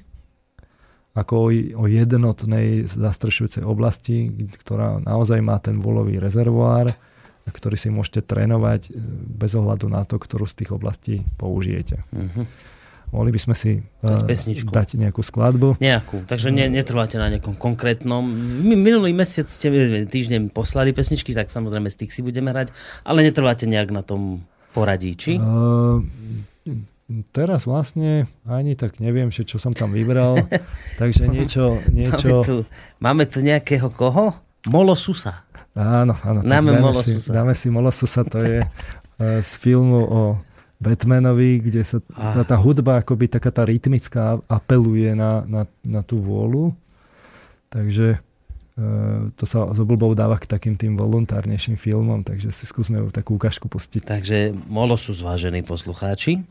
[1.13, 4.33] ako o, jednotnej zastrešujúcej oblasti,
[4.65, 6.95] ktorá naozaj má ten volový rezervoár,
[7.49, 8.91] ktorý si môžete trénovať e,
[9.35, 12.07] bez ohľadu na to, ktorú z tých oblastí použijete.
[12.15, 12.47] Uh-huh.
[13.13, 14.25] Mohli by sme si uh,
[14.73, 15.77] dať nejakú skladbu.
[15.77, 18.25] Nejakú, takže ne, netrváte na nejakom konkrétnom.
[18.65, 19.69] Minulý mesiac ste
[20.09, 22.73] týždeň poslali pesničky, tak samozrejme z tých si budeme hrať,
[23.05, 25.37] ale netrváte nejak na tom poradí, či?
[25.37, 26.01] Uh,
[27.29, 30.49] teraz vlastne ani tak neviem, čo som tam vybral,
[31.01, 31.85] takže niečo...
[31.93, 32.41] niečo...
[32.41, 32.55] Máme, tu,
[32.97, 34.33] máme tu nejakého koho?
[34.73, 35.45] Molosusa.
[35.73, 36.39] Áno, áno.
[36.45, 40.21] Dáme, dáme, si, dáme si Molosusa, to je uh, z filmu o
[40.83, 46.19] Batmanovi, kde sa tá, tá hudba akoby taká tá rytmická apeluje na, na, na tú
[46.19, 46.75] vôľu.
[47.71, 48.87] Takže e,
[49.39, 53.71] to sa z oblbou dáva k takým tým voluntárnejším filmom, takže si skúsme takú ukážku
[53.71, 54.03] pustiť.
[54.03, 56.43] Takže molo sú zvážení poslucháči.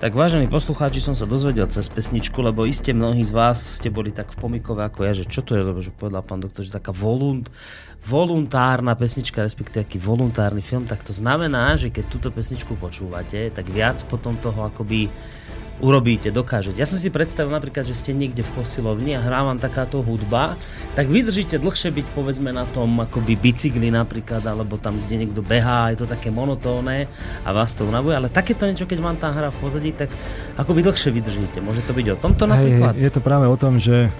[0.00, 4.08] Tak vážení poslucháči, som sa dozvedel cez pesničku, lebo iste mnohí z vás ste boli
[4.08, 6.72] tak v pomikove ako ja, že čo to je, lebo že povedal pán doktor, že
[6.72, 7.52] taká volunt,
[8.00, 13.68] voluntárna pesnička, respektíve taký voluntárny film, tak to znamená, že keď túto pesničku počúvate, tak
[13.68, 15.12] viac potom toho akoby
[15.80, 16.76] urobíte, dokážete.
[16.76, 20.60] Ja som si predstavil napríklad, že ste niekde v posilovni a hrá vám takáto hudba,
[20.92, 25.88] tak vydržíte dlhšie byť povedzme na tom akoby bicykli napríklad, alebo tam, kde niekto behá,
[25.90, 27.08] je to také monotónne
[27.44, 30.12] a vás to unavuje, ale takéto niečo, keď vám tá hra v pozadí, tak
[30.60, 31.58] akoby dlhšie vydržíte.
[31.64, 32.94] Môže to byť o tomto napríklad?
[32.94, 34.12] Hej, je to práve o tom, že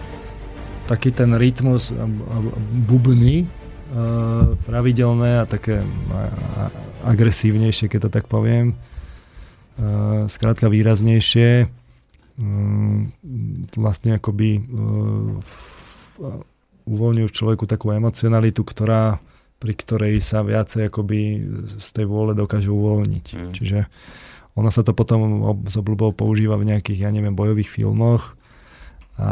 [0.88, 1.92] taký ten rytmus
[2.88, 3.46] bubny
[4.64, 5.84] pravidelné a také
[7.06, 8.74] agresívnejšie, keď to tak poviem,
[10.28, 11.68] skrátka výraznejšie,
[13.76, 14.64] vlastne akoby
[16.88, 19.20] uvoľňujú v človeku takú emocionalitu, ktorá,
[19.60, 21.20] pri ktorej sa viacej akoby
[21.76, 23.26] z tej vôle dokáže uvoľniť.
[23.36, 23.52] Mm.
[23.52, 23.78] Čiže
[24.56, 28.34] ono sa to potom z obľubou používa v nejakých, ja neviem, bojových filmoch
[29.20, 29.30] a,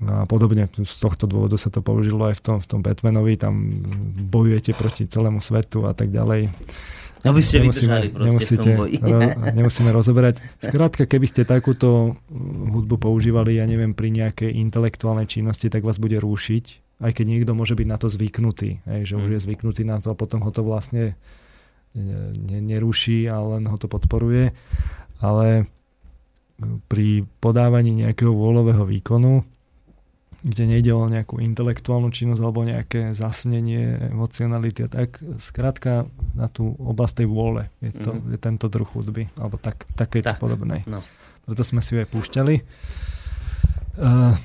[0.00, 0.70] a podobne.
[0.72, 3.82] Z tohto dôvodu sa to použilo aj v tom, v tom Batmanovi, tam
[4.30, 6.48] bojujete proti celému svetu a tak ďalej.
[7.24, 8.96] Aby ste nemusíme, nemusíte, v tom boji.
[9.00, 9.20] Ro,
[9.56, 10.44] nemusíme rozoberať.
[10.60, 12.20] Skrátka, keby ste takúto
[12.68, 16.64] hudbu používali, ja neviem, pri nejakej intelektuálnej činnosti, tak vás bude rúšiť,
[17.00, 19.22] aj keď niekto môže byť na to zvyknutý, hej, že mm.
[19.24, 21.16] už je zvyknutý na to a potom ho to vlastne
[21.94, 24.52] ne, neruší a len ho to podporuje.
[25.24, 25.64] Ale
[26.92, 29.46] pri podávaní nejakého vôľového výkonu
[30.44, 35.16] kde nejde o nejakú intelektuálnu činnosť alebo nejaké zasnenie emocionality a tak.
[35.40, 36.04] Skrátka
[36.36, 38.36] na tú oblasť tej vôle je, to, mm.
[38.36, 40.84] je tento druh hudby, alebo tak, takejto tak, podobnej.
[40.84, 41.00] No.
[41.48, 42.54] Preto sme si ju aj púšťali.
[43.96, 44.36] Uh,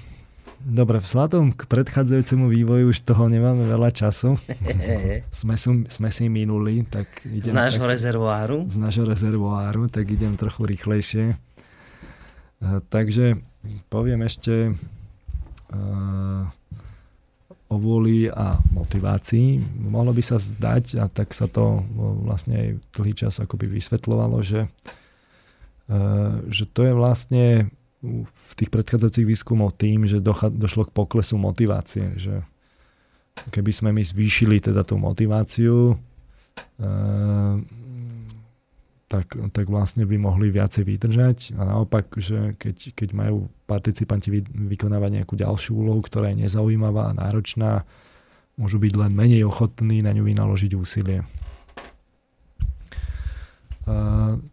[0.63, 4.39] dobre, vzhľadom k predchádzajúcemu vývoju už toho nemáme veľa času.
[5.43, 7.51] sme, sú, sme si minuli, tak idem...
[7.51, 8.71] Z nášho tak, rezervoáru?
[8.71, 11.35] Z nášho rezervoáru, tak idem trochu rýchlejšie.
[12.63, 13.35] Uh, takže
[13.91, 14.79] poviem ešte
[17.69, 19.61] o vôli a motivácii.
[19.85, 21.85] Mohlo by sa zdať, a tak sa to
[22.25, 24.65] vlastne aj dlhý čas akoby vysvetľovalo, že,
[26.49, 27.45] že to je vlastne
[28.01, 32.17] v tých predchádzajúcich výskumov tým, že došlo k poklesu motivácie.
[32.17, 32.41] Že
[33.53, 35.93] keby sme my zvýšili teda tú motiváciu,
[39.09, 41.37] tak, tak vlastne by mohli viacej vydržať.
[41.57, 47.09] A naopak, že keď, keď majú participanti vy, vykonávať nejakú ďalšiu úlohu, ktorá je nezaujímavá
[47.09, 47.89] a náročná,
[48.53, 51.25] môžu byť len menej ochotní na ňu vynaložiť úsilie.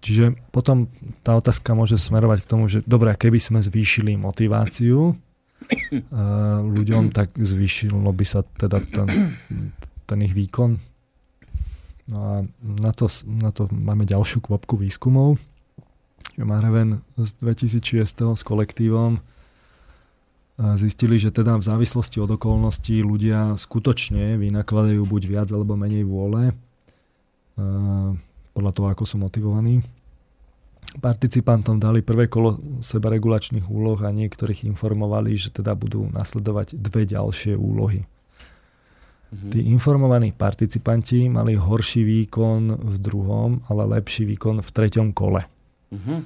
[0.01, 0.89] Čiže potom
[1.21, 5.13] tá otázka môže smerovať k tomu, že dobre, keby sme zvýšili motiváciu
[6.65, 9.37] ľuďom, tak zvýšilo by sa teda ten,
[10.09, 10.81] ten ich výkon
[12.07, 15.43] No a na to, na to máme ďalšiu kvopku výskumov.
[16.37, 19.19] Mareven z 2006 s kolektívom
[20.77, 26.53] zistili, že teda v závislosti od okolností ľudia skutočne vynakladajú buď viac alebo menej vôle
[28.57, 29.85] podľa toho, ako sú motivovaní.
[30.97, 37.53] Participantom dali prvé kolo sebaregulačných úloh a niektorých informovali, že teda budú nasledovať dve ďalšie
[37.53, 38.09] úlohy.
[39.27, 39.51] Mm-hmm.
[39.51, 45.43] Tí informovaní participanti mali horší výkon v druhom, ale lepší výkon v treťom kole.
[45.91, 46.19] Mm-hmm.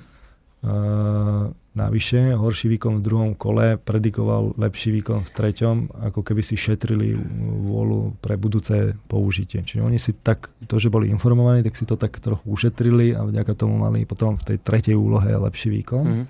[0.61, 5.77] Uh, navyše, horší výkon v druhom kole predikoval lepší výkon v treťom,
[6.13, 7.17] ako keby si šetrili
[7.65, 9.65] vôľu pre budúce použitie.
[9.65, 13.25] Čiže oni si tak, to, že boli informovaní, tak si to tak trochu ušetrili a
[13.25, 16.05] vďaka tomu mali potom v tej tretej úlohe lepší výkon.
[16.05, 16.27] Mm-hmm.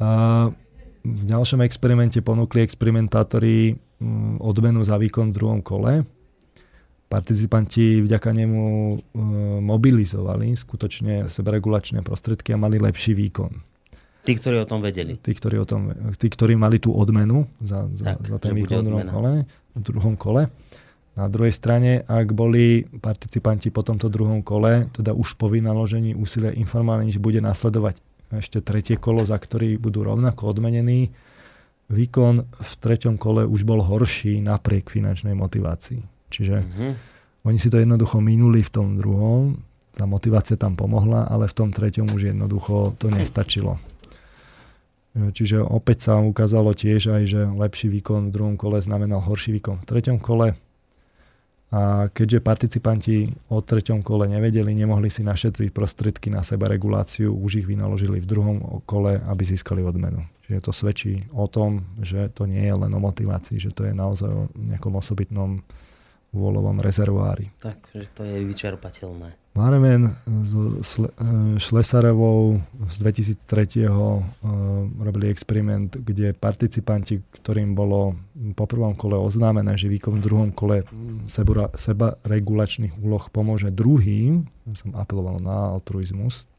[0.00, 0.48] Uh,
[1.04, 3.93] v ďalšom experimente ponúkli experimentátori Mm,
[4.40, 6.04] odmenu za výkon v druhom kole.
[7.08, 8.62] Participanti vďaka nemu
[8.96, 13.52] mm, mobilizovali skutočne seberegulačné prostriedky a mali lepší výkon.
[14.24, 15.20] Tí, ktorí o tom vedeli.
[15.20, 18.80] Tí, ktorí, o tom, tí, ktorí mali tú odmenu za, za, tak, za ten výkon
[18.80, 19.32] v druhom, kole,
[19.76, 20.42] v druhom kole.
[21.14, 26.56] Na druhej strane, ak boli participanti po tomto druhom kole, teda už po vynaložení úsilia
[26.56, 28.00] informovaní, že bude nasledovať
[28.34, 31.14] ešte tretie kolo, za ktorý budú rovnako odmenení,
[31.92, 36.00] výkon v treťom kole už bol horší napriek finančnej motivácii.
[36.32, 36.92] Čiže mm-hmm.
[37.44, 39.58] oni si to jednoducho minuli v tom druhom,
[39.94, 43.78] tá motivácia tam pomohla, ale v tom treťom už jednoducho to nestačilo.
[45.14, 49.86] Čiže opäť sa ukázalo tiež aj, že lepší výkon v druhom kole znamenal horší výkon
[49.86, 50.58] v treťom kole.
[51.70, 57.62] A keďže participanti o treťom kole nevedeli, nemohli si našetriť prostriedky na seba reguláciu, už
[57.62, 60.22] ich vynaložili v druhom kole, aby získali odmenu.
[60.44, 63.96] Čiže to svedčí o tom, že to nie je len o motivácii, že to je
[63.96, 65.64] naozaj o nejakom osobitnom
[66.34, 67.48] vôľovom rezervoári.
[67.62, 69.38] Tak, že to je vyčerpateľné.
[69.54, 70.18] Maremen
[70.82, 70.98] s
[71.62, 72.58] Šlesarovou
[72.90, 73.86] z 2003.
[74.98, 78.18] robili experiment, kde participanti, ktorým bolo
[78.58, 80.82] po prvom kole oznámené, že výkon v druhom kole
[81.30, 86.50] seba, seba regulačných úloh pomôže druhým, som apeloval na altruizmus,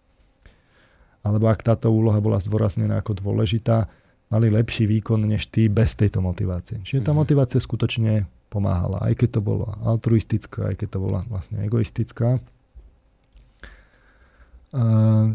[1.26, 3.90] alebo ak táto úloha bola zdôraznená ako dôležitá,
[4.30, 6.86] mali lepší výkon než tí bez tejto motivácie.
[6.86, 7.26] Čiže tá mhm.
[7.26, 12.38] motivácia skutočne pomáhala, aj keď to bola altruistická, aj keď to bola vlastne egoistická.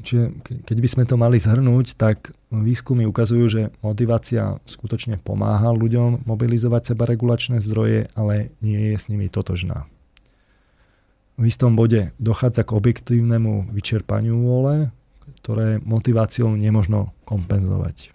[0.05, 6.29] Čiže keď by sme to mali zhrnúť, tak výskumy ukazujú, že motivácia skutočne pomáha ľuďom
[6.29, 9.89] mobilizovať seba regulačné zdroje, ale nie je s nimi totožná.
[11.41, 14.93] V istom bode dochádza k objektívnemu vyčerpaniu vôle,
[15.41, 18.13] ktoré motiváciou nemožno kompenzovať.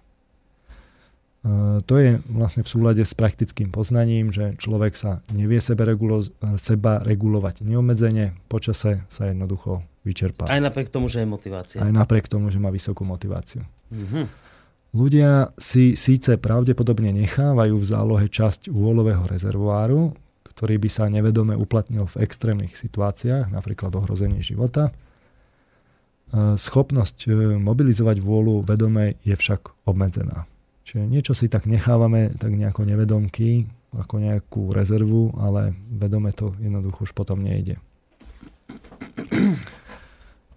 [1.86, 6.26] To je vlastne v súlade s praktickým poznaním, že človek sa nevie sebe, regulo,
[6.57, 10.49] seba regulovať neobmedzene, počase sa jednoducho vyčerpá.
[10.49, 11.86] Aj napriek tomu, že je motivácia.
[11.86, 13.61] Aj napriek tomu, že má vysokú motiváciu.
[13.93, 14.26] Mm-hmm.
[14.97, 20.17] Ľudia si síce pravdepodobne nechávajú v zálohe časť úvolového rezervoáru,
[20.49, 24.89] ktorý by sa nevedome uplatnil v extrémnych situáciách, napríklad ohrození života.
[26.34, 30.49] Schopnosť e, mobilizovať vôľu vedome je však obmedzená.
[30.86, 33.65] Čiže niečo si tak nechávame tak nejako nevedomky,
[33.95, 37.80] ako nejakú rezervu, ale vedome to jednoducho už potom nejde.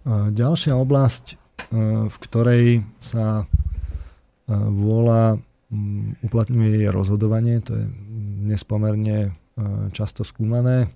[0.09, 1.35] Ďalšia oblasť, e,
[2.09, 3.45] v ktorej sa e,
[4.49, 5.37] vôľa
[6.25, 7.85] uplatňuje je rozhodovanie, to je
[8.49, 9.31] nespomerne e,
[9.93, 10.89] často skúmané.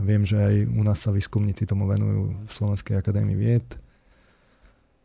[0.00, 3.68] Viem, že aj u nás sa výskumníci tomu venujú v Slovenskej akadémii vied,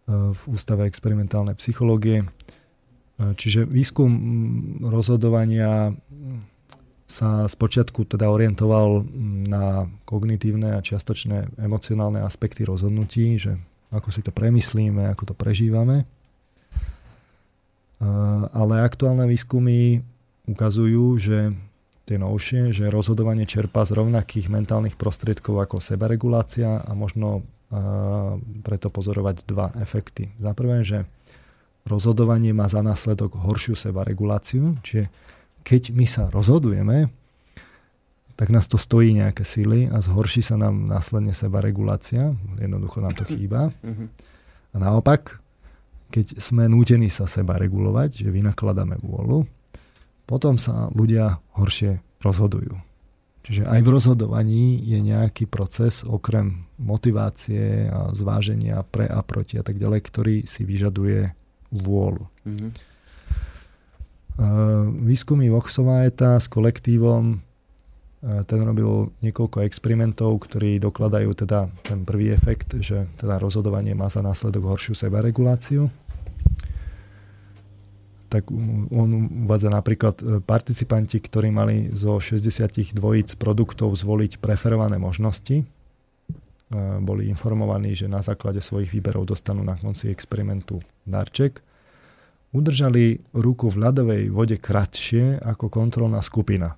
[0.07, 2.23] v Ústave experimentálnej psychológie.
[3.19, 4.11] Čiže výskum
[4.87, 5.91] rozhodovania
[7.07, 9.03] sa spočiatku teda orientoval
[9.47, 13.59] na kognitívne a čiastočné emocionálne aspekty rozhodnutí, že
[13.91, 16.03] ako si to premyslíme, ako to prežívame.
[18.53, 20.03] Ale aktuálne výskumy
[20.47, 21.51] ukazujú, že
[22.07, 27.43] tie novšie, že rozhodovanie čerpá z rovnakých mentálnych prostriedkov ako sebaregulácia a možno
[28.63, 30.31] preto pozorovať dva efekty.
[30.39, 31.03] Za prvé, že
[31.83, 35.11] rozhodovanie má za následok horšiu sebareguláciu, čiže
[35.67, 37.11] keď my sa rozhodujeme,
[38.39, 43.27] tak nás to stojí nejaké síly a zhorší sa nám následne sebaregulácia, jednoducho nám to
[43.35, 43.75] chýba.
[43.83, 44.05] Mhm.
[44.71, 45.43] A naopak,
[46.07, 49.43] keď sme nútení sa seba regulovať, že vynakladáme vôľu,
[50.27, 52.75] potom sa ľudia horšie rozhodujú.
[53.47, 59.63] Čiže aj v rozhodovaní je nejaký proces okrem motivácie a zváženia pre a proti a
[59.63, 61.31] tak ďalej, ktorý si vyžaduje
[61.71, 62.27] vôľu.
[62.43, 62.71] Mm-hmm.
[65.07, 67.39] Výskumy Voxovaeta s kolektívom
[68.21, 74.25] ten robil niekoľko experimentov, ktorí dokladajú teda ten prvý efekt, že teda rozhodovanie má za
[74.25, 75.87] následok horšiu sebareguláciu.
[78.27, 78.51] Tak
[78.91, 79.09] on
[79.47, 85.63] uvádza napríklad e, participanti, ktorí mali zo 60 dvojíc produktov zvoliť preferované možnosti,
[86.99, 91.63] boli informovaní, že na základe svojich výberov dostanú na konci experimentu darček.
[92.51, 96.75] Udržali ruku v ľadovej vode kratšie ako kontrolná skupina.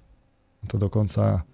[0.69, 1.45] To dokonca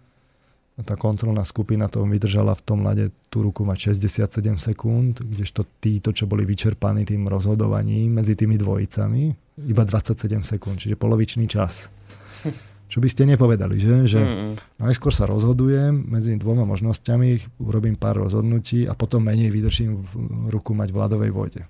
[0.83, 6.11] tá kontrolná skupina to vydržala v tom ľade tú ruku mať 67 sekúnd, kdežto títo,
[6.11, 9.23] čo boli vyčerpaní tým rozhodovaním medzi tými dvojicami,
[9.71, 11.87] iba 27 sekúnd, čiže polovičný čas.
[12.85, 13.95] Čo by ste nepovedali, že?
[14.05, 14.77] že mm.
[14.77, 20.13] najskôr sa rozhodujem medzi dvoma možnosťami, urobím pár rozhodnutí a potom menej vydržím v
[20.53, 21.61] ruku mať v ľadovej vode.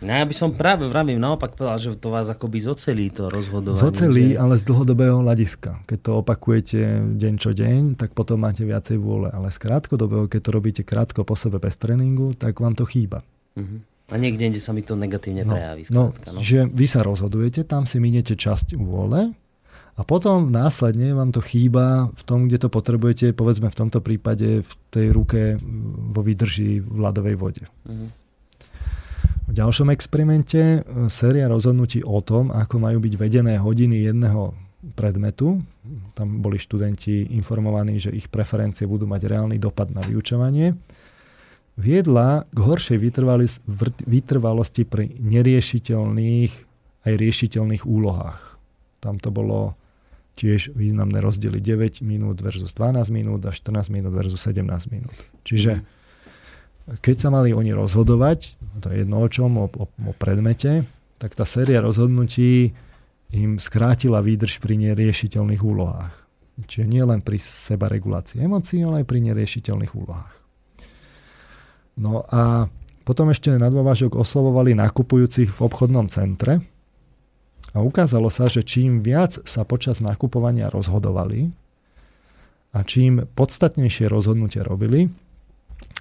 [0.00, 3.84] No ja by som práve vravím naopak povedal, že to vás akoby zocelí to rozhodovanie.
[3.84, 4.40] Zocelí, že...
[4.40, 5.84] ale z dlhodobého hľadiska.
[5.84, 6.80] Keď to opakujete
[7.20, 9.28] deň čo deň, tak potom máte viacej vôle.
[9.28, 13.20] Ale z krátkodobého, keď to robíte krátko po sebe bez tréningu, tak vám to chýba.
[13.60, 13.84] Uh-huh.
[14.10, 15.82] A niekde, kde sa mi to negatívne no, prejaví.
[15.92, 16.48] No, skrátka, no, no.
[16.48, 19.36] Že vy sa rozhodujete, tam si miniete časť vôle
[20.00, 24.64] a potom následne vám to chýba v tom, kde to potrebujete, povedzme v tomto prípade
[24.64, 25.60] v tej ruke
[26.10, 27.64] vo výdrži v ľadovej vode.
[27.84, 28.08] Uh-huh.
[29.50, 34.54] V ďalšom experimente e, séria rozhodnutí o tom, ako majú byť vedené hodiny jedného
[34.94, 35.58] predmetu.
[36.14, 40.78] Tam boli študenti informovaní, že ich preferencie budú mať reálny dopad na vyučovanie.
[41.74, 42.98] Viedla k horšej
[44.06, 46.52] vytrvalosti pri neriešiteľných
[47.00, 48.60] aj riešiteľných úlohách.
[49.00, 49.74] Tam to bolo
[50.38, 54.62] tiež významné rozdiely 9 minút versus 12 minút a 14 minút versus 17
[54.94, 55.16] minút.
[55.42, 55.82] Čiže
[57.00, 60.88] keď sa mali oni rozhodovať, to je jedno o čom, o, o, o predmete,
[61.20, 62.72] tak tá séria rozhodnutí
[63.30, 66.14] im skrátila výdrž pri neriešiteľných úlohách.
[66.60, 70.34] Čiže nie len pri sebaregulácii emócií, ale aj pri neriešiteľných úlohách.
[72.00, 72.68] No a
[73.04, 76.60] potom ešte na dôvažok oslovovali nakupujúcich v obchodnom centre,
[77.70, 81.54] a ukázalo sa, že čím viac sa počas nakupovania rozhodovali
[82.74, 85.10] a čím podstatnejšie rozhodnutia robili,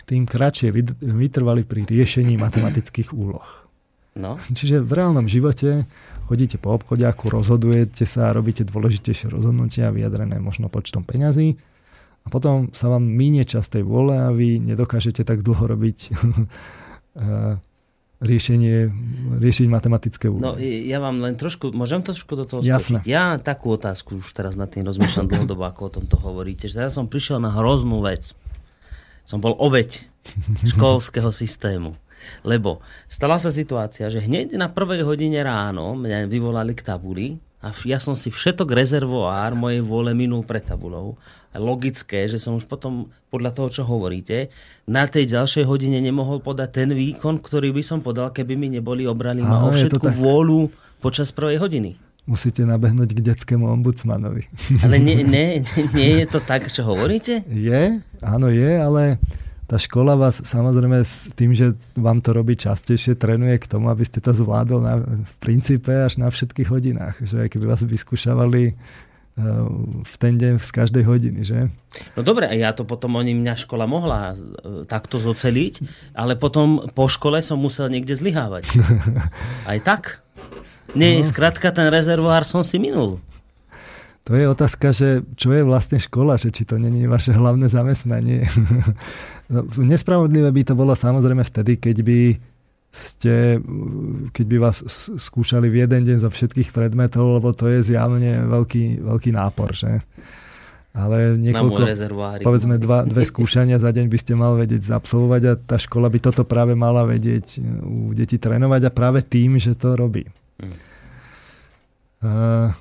[0.09, 3.45] tým kratšie vytrvali pri riešení matematických úloh.
[4.17, 4.41] No.
[4.41, 5.85] Čiže v reálnom živote
[6.25, 11.61] chodíte po obchodiaku, rozhodujete sa, robíte dôležitejšie rozhodnutia, vyjadrené možno počtom peňazí
[12.25, 17.55] a potom sa vám minie čas tej vôle a vy nedokážete tak dlho robiť eh,
[18.19, 18.91] riešenie,
[19.39, 20.43] riešiť matematické úlohy.
[20.43, 22.99] No ja vám len trošku, môžem trošku do toho Jasné.
[23.07, 26.67] Ja takú otázku už teraz nad tým rozmýšľam dlhodobo, ako o tomto hovoríte.
[26.67, 28.35] Že ja som prišiel na hroznú vec.
[29.29, 30.09] Som bol obeď
[30.73, 31.93] školského systému.
[32.41, 37.27] Lebo stala sa situácia, že hneď na prvej hodine ráno mňa vyvolali k tabuli
[37.61, 41.13] a ja som si všetok rezervoár mojej vôle minul pred tabulou
[41.53, 44.49] logické, že som už potom, podľa toho, čo hovoríte,
[44.85, 49.05] na tej ďalšej hodine nemohol podať ten výkon, ktorý by som podal, keby mi neboli
[49.05, 50.69] obrali ma o všetku vôľu
[51.01, 52.08] počas prvej hodiny.
[52.29, 54.45] Musíte nabehnúť k detskému ombudsmanovi.
[54.85, 55.65] Ale nie, nie,
[55.97, 57.41] nie je to tak, čo hovoríte?
[57.49, 59.17] Je, áno je, ale
[59.65, 64.05] tá škola vás samozrejme s tým, že vám to robí častejšie, trénuje k tomu, aby
[64.05, 67.17] ste to zvládol na, v princípe až na všetkých hodinách.
[67.25, 68.77] Že keby vás vyskúšavali
[70.03, 71.71] v ten deň z každej hodiny, že?
[72.13, 75.73] No dobre, a ja to potom oni mňa škola mohla e, takto zoceliť,
[76.13, 78.67] ale potom po škole som musel niekde zlyhávať.
[79.71, 80.21] Aj tak?
[80.97, 81.27] Nie, no.
[81.27, 83.21] skrátka ten rezervoár som si minul.
[84.29, 88.45] To je otázka, že čo je vlastne škola, že či to není vaše hlavné zamestnanie.
[89.53, 92.19] no, nespravodlivé by to bolo samozrejme vtedy, keď by
[92.89, 93.61] ste,
[94.33, 94.81] keď by vás
[95.17, 100.01] skúšali v jeden deň zo všetkých predmetov, lebo to je zjavne veľký, veľký nápor, že?
[100.89, 101.85] Ale niekoľko,
[102.41, 106.17] povedzme dva, dve skúšania za deň by ste mal vedieť zabsolvovať a tá škola by
[106.17, 110.25] toto práve mala vedieť u detí trénovať a práve tým, že to robí.
[112.19, 112.75] Uh,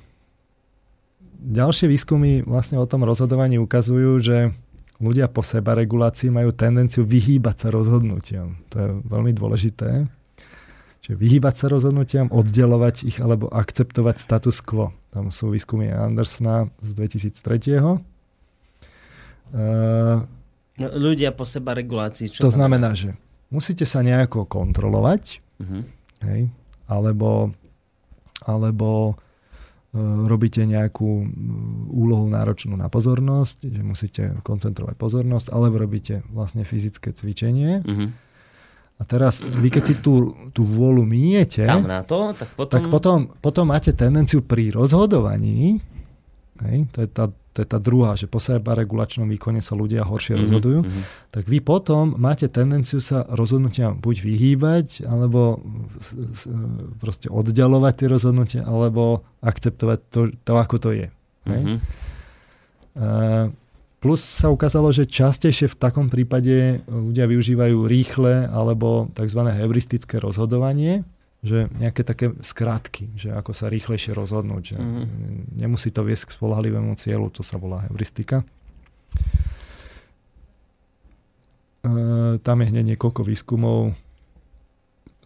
[1.39, 4.51] ďalšie výskumy vlastne o tom rozhodovaní ukazujú, že
[4.99, 8.59] ľudia po seba regulácii majú tendenciu vyhýbať sa rozhodnutiam.
[8.75, 10.11] To je veľmi dôležité.
[10.99, 14.91] Čiže vyhýbať sa rozhodnutiam, oddelovať ich alebo akceptovať status quo.
[15.15, 17.81] Tam sú výskumy Andersna z 2003.
[19.49, 20.27] Uh,
[20.77, 22.29] no, ľudia po seba regulácii.
[22.29, 23.17] Čo to znamená, že
[23.49, 25.83] musíte sa nejako kontrolovať, uh-huh.
[26.29, 26.53] hej,
[26.85, 27.57] alebo,
[28.47, 29.19] alebo
[29.89, 31.25] E, robíte nejakú
[31.89, 37.81] úlohu náročnú na pozornosť, že musíte koncentrovať pozornosť, alebo robíte vlastne fyzické cvičenie.
[37.81, 38.13] Uh-huh.
[38.99, 42.75] A teraz vy keď si tú, tú vôľu miniete, Tam na to, tak potom...
[42.77, 45.81] Tak potom, potom máte tendenciu pri rozhodovaní,
[46.69, 50.07] hej, to je tá to je tá druhá, že po seba regulačnom výkone sa ľudia
[50.07, 50.47] horšie mm-hmm.
[50.47, 51.05] rozhodujú, mm-hmm.
[51.35, 55.59] tak vy potom máte tendenciu sa rozhodnutia buď vyhýbať, alebo
[57.03, 61.07] proste oddialovať tie rozhodnutia, alebo akceptovať to, to ako to je.
[61.51, 61.77] Mm-hmm.
[62.95, 63.51] Uh,
[63.99, 69.41] plus sa ukázalo, že častejšie v takom prípade ľudia využívajú rýchle alebo tzv.
[69.51, 71.03] heuristické rozhodovanie,
[71.39, 74.75] že nejaké také skratky, že ako sa rýchlejšie rozhodnúť.
[74.75, 75.63] Že mm-hmm.
[75.63, 78.43] Nemusí to viesť k spolahlivému cieľu, to sa volá heuristika.
[81.87, 83.95] E, tam je hneď niekoľko výskumov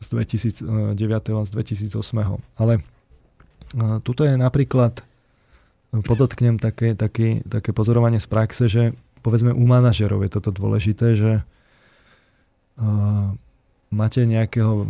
[0.04, 1.00] z 2009
[1.32, 2.60] a z 2008.
[2.60, 2.82] Ale e,
[4.04, 5.00] tuto je napríklad,
[5.92, 11.32] podotknem také, také, také pozorovanie z praxe, že povedzme u manažerov je toto dôležité, že
[11.40, 11.42] e,
[13.93, 14.88] máte nejakého,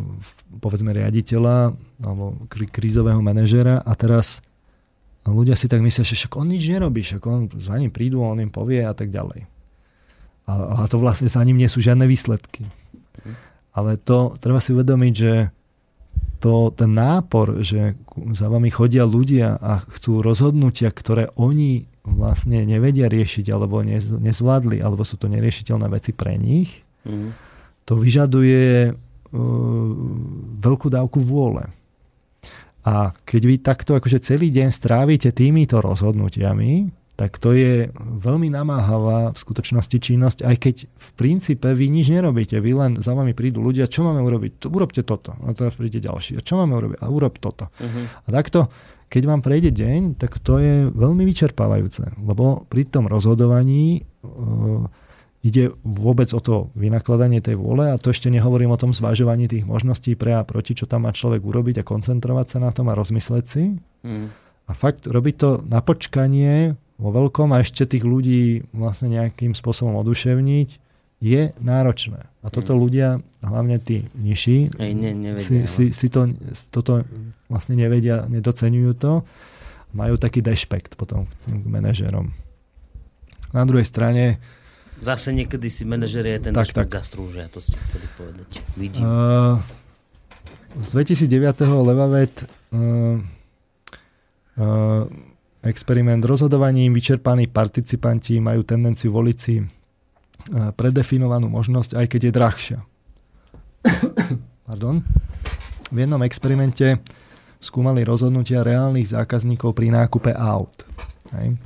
[0.63, 4.41] povedzme, riaditeľa alebo krízového manažera a teraz
[5.27, 8.39] ľudia si tak myslia, že však on nič nerobí, však on za ním prídu, on
[8.39, 9.51] im povie a tak ďalej.
[10.47, 12.67] A, a to vlastne za ním nie sú žiadne výsledky.
[13.75, 15.35] Ale to treba si uvedomiť, že
[16.43, 17.95] to, ten nápor, že
[18.35, 23.79] za vami chodia ľudia a chcú rozhodnutia, ktoré oni vlastne nevedia riešiť alebo
[24.19, 27.52] nezvládli, alebo sú to neriešiteľné veci pre nich, mm
[27.85, 28.97] to vyžaduje uh,
[30.59, 31.67] veľkú dávku vôle.
[32.83, 39.31] A keď vy takto akože celý deň strávite týmito rozhodnutiami, tak to je veľmi namáhavá
[39.31, 42.59] v skutočnosti činnosť, aj keď v princípe vy nič nerobíte.
[42.59, 44.59] Vy len za vami prídu ľudia, čo máme urobiť?
[44.67, 45.39] Urobte toto.
[45.47, 46.41] A teraz príde ďalší.
[46.41, 46.99] A čo máme urobiť?
[46.99, 47.71] A urob toto.
[47.79, 48.11] Uh-huh.
[48.27, 48.67] A takto,
[49.07, 52.17] keď vám prejde deň, tak to je veľmi vyčerpávajúce.
[52.19, 54.89] Lebo pri tom rozhodovaní uh,
[55.43, 59.67] Ide vôbec o to vynakladanie tej vôle a to ešte nehovorím o tom zvažovaní tých
[59.67, 62.95] možností pre a proti, čo tam má človek urobiť a koncentrovať sa na tom a
[62.95, 63.75] rozmysleť si.
[64.07, 64.31] Mm.
[64.67, 69.99] A fakt robiť to na počkanie vo veľkom a ešte tých ľudí vlastne nejakým spôsobom
[69.99, 70.79] oduševniť
[71.19, 72.31] je náročné.
[72.43, 72.79] A toto mm.
[72.79, 73.09] ľudia,
[73.43, 76.31] hlavne tí nižší, Ej, ne, nevedia, si, si, si to,
[76.71, 77.03] toto
[77.51, 79.27] vlastne nevedia, nedocenujú to.
[79.91, 82.31] Majú taký dešpekt potom k manažerom.
[83.51, 84.39] Na druhej strane
[85.03, 86.87] Zase niekedy si manažeri aj ten tak, tak.
[86.95, 88.63] zastrúžia, to ste chceli povedať.
[88.79, 89.03] Vidím.
[89.03, 89.59] Uh,
[90.79, 91.67] z 2009.
[91.67, 93.19] Levavet uh,
[94.63, 95.05] uh,
[95.67, 99.67] experiment rozhodovaním vyčerpaní participanti majú tendenciu voliť si uh,
[100.71, 102.79] predefinovanú možnosť, aj keď je drahšia.
[104.71, 105.03] Pardon.
[105.91, 107.03] V jednom experimente
[107.59, 110.87] skúmali rozhodnutia reálnych zákazníkov pri nákupe aut.
[111.35, 111.59] Hej.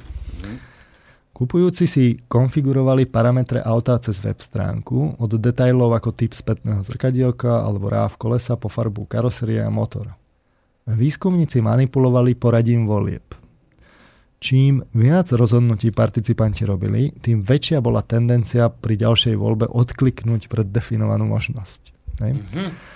[1.37, 7.93] Kupujúci si konfigurovali parametre auta cez web stránku, od detajlov ako typ spätného zrkadielka alebo
[7.93, 10.17] ráv kolesa po farbu karosérie a motor.
[10.89, 13.37] Výskumníci manipulovali poradím volieb.
[14.41, 21.29] Čím viac rozhodnutí participanti robili, tým väčšia bola tendencia pri ďalšej voľbe odkliknúť pred definovanú
[21.29, 21.93] možnosť.
[22.17, 22.96] Mm-hmm.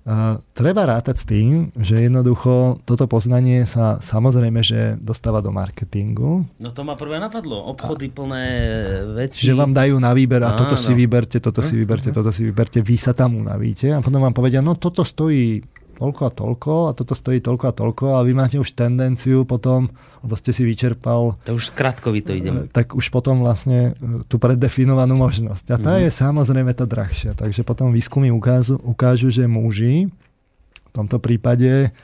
[0.00, 6.48] Uh, treba rátať s tým, že jednoducho toto poznanie sa samozrejme, že dostáva do marketingu.
[6.56, 7.60] No to ma prvé napadlo.
[7.68, 8.44] Obchody a, plné
[9.12, 9.44] veci.
[9.44, 10.80] Že vám dajú na výber a, a toto no.
[10.80, 12.24] si vyberte, toto si vyberte, uh-huh.
[12.24, 15.60] toto si vyberte, vy sa tam unavíte a potom vám povedia, no toto stojí
[16.00, 19.92] toľko a toľko a toto stojí toľko a toľko a vy máte už tendenciu potom,
[20.24, 21.36] lebo ste si vyčerpal...
[21.44, 21.76] To už
[22.24, 22.64] to idem.
[22.64, 25.66] Eh, tak už potom vlastne eh, tú preddefinovanú možnosť.
[25.70, 26.08] A tá mm-hmm.
[26.08, 27.36] je samozrejme tá drahšia.
[27.36, 30.08] Takže potom výskumy ukážu, ukážu, že muži
[30.90, 31.94] v tomto prípade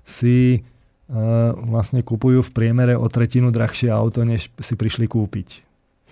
[0.00, 0.64] si
[1.12, 5.60] uh, vlastne kupujú v priemere o tretinu drahšie auto, než si prišli kúpiť.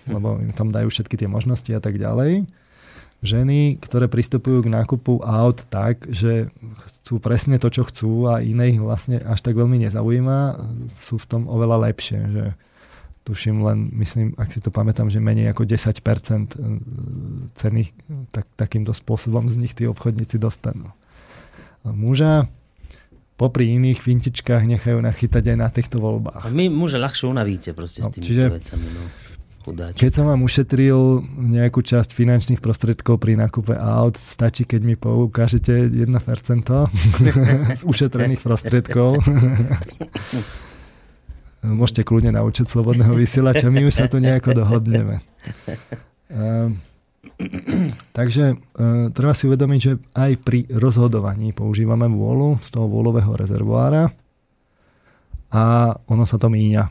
[0.05, 2.45] Lebo im tam dajú všetky tie možnosti a tak ďalej
[3.19, 6.47] ženy, ktoré pristupujú k nákupu aut tak, že
[6.87, 10.39] chcú presne to, čo chcú a iné ich vlastne až tak veľmi nezaujíma,
[10.87, 12.19] sú v tom oveľa lepšie.
[12.31, 12.45] Že
[13.27, 16.01] tuším len, myslím, ak si to pamätám, že menej ako 10% e,
[17.53, 17.83] ceny
[18.31, 20.89] tak, takýmto spôsobom z nich tí obchodníci dostanú.
[21.83, 22.47] A muža
[23.39, 26.43] popri iných fintičkách nechajú nachytať aj na týchto voľbách.
[26.43, 28.87] A my muže ľahšie unavíte proste no, s tými čiže, vecami.
[28.91, 29.03] No.
[29.69, 30.01] Chudáč.
[30.01, 35.93] Keď som vám ušetril nejakú časť finančných prostriedkov pri nákupe aut, stačí, keď mi poukážete
[35.93, 36.09] 1%
[37.79, 39.21] z ušetrených prostriedkov.
[41.61, 45.21] Môžete kľudne na účet slobodného vysielača, my už sa tu nejako dohodneme.
[46.33, 46.73] Uh,
[48.17, 54.09] takže uh, treba si uvedomiť, že aj pri rozhodovaní používame vôľu z toho vôľového rezervoára
[55.53, 56.89] a ono sa to míňa.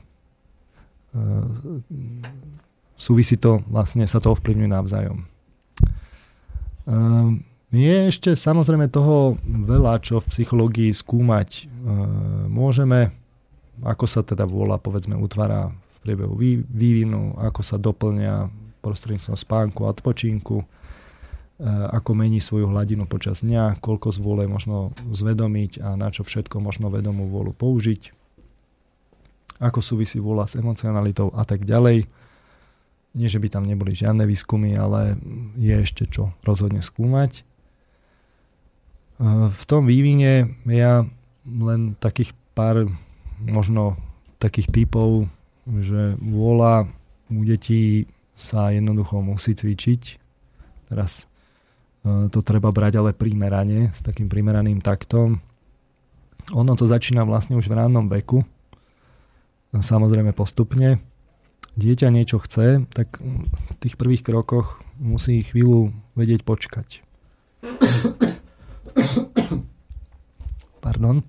[1.17, 1.43] Uh,
[2.99, 5.19] súvisí to, vlastne sa to ovplyvňuje navzájom.
[6.89, 13.15] Ehm, je ešte samozrejme toho veľa, čo v psychológii skúmať ehm, môžeme,
[13.87, 16.35] ako sa teda vôľa povedzme utvára v priebehu
[16.67, 18.51] vývinu, ako sa doplňa
[18.83, 20.67] prostredníctvom spánku a odpočinku, ehm,
[21.93, 26.59] ako mení svoju hladinu počas dňa, koľko z vôle možno zvedomiť a na čo všetko
[26.59, 28.17] možno vedomú vôľu použiť,
[29.61, 32.18] ako súvisí vôľa s emocionalitou a tak ďalej.
[33.17, 35.17] Nie, že by tam neboli žiadne výskumy, ale
[35.57, 37.43] je ešte čo rozhodne skúmať.
[39.51, 41.03] V tom vývine ja
[41.43, 42.87] len takých pár
[43.43, 43.99] možno
[44.39, 45.27] takých typov,
[45.67, 46.87] že vôľa
[47.29, 48.07] u detí
[48.39, 50.03] sa jednoducho musí cvičiť.
[50.89, 51.27] Teraz
[52.07, 55.43] e, to treba brať ale primerane, s takým primeraným taktom.
[56.55, 58.41] Ono to začína vlastne už v rannom veku,
[59.75, 61.03] samozrejme postupne
[61.79, 67.07] dieťa niečo chce, tak v tých prvých krokoch musí chvíľu vedieť počkať.
[70.83, 71.23] Pardon.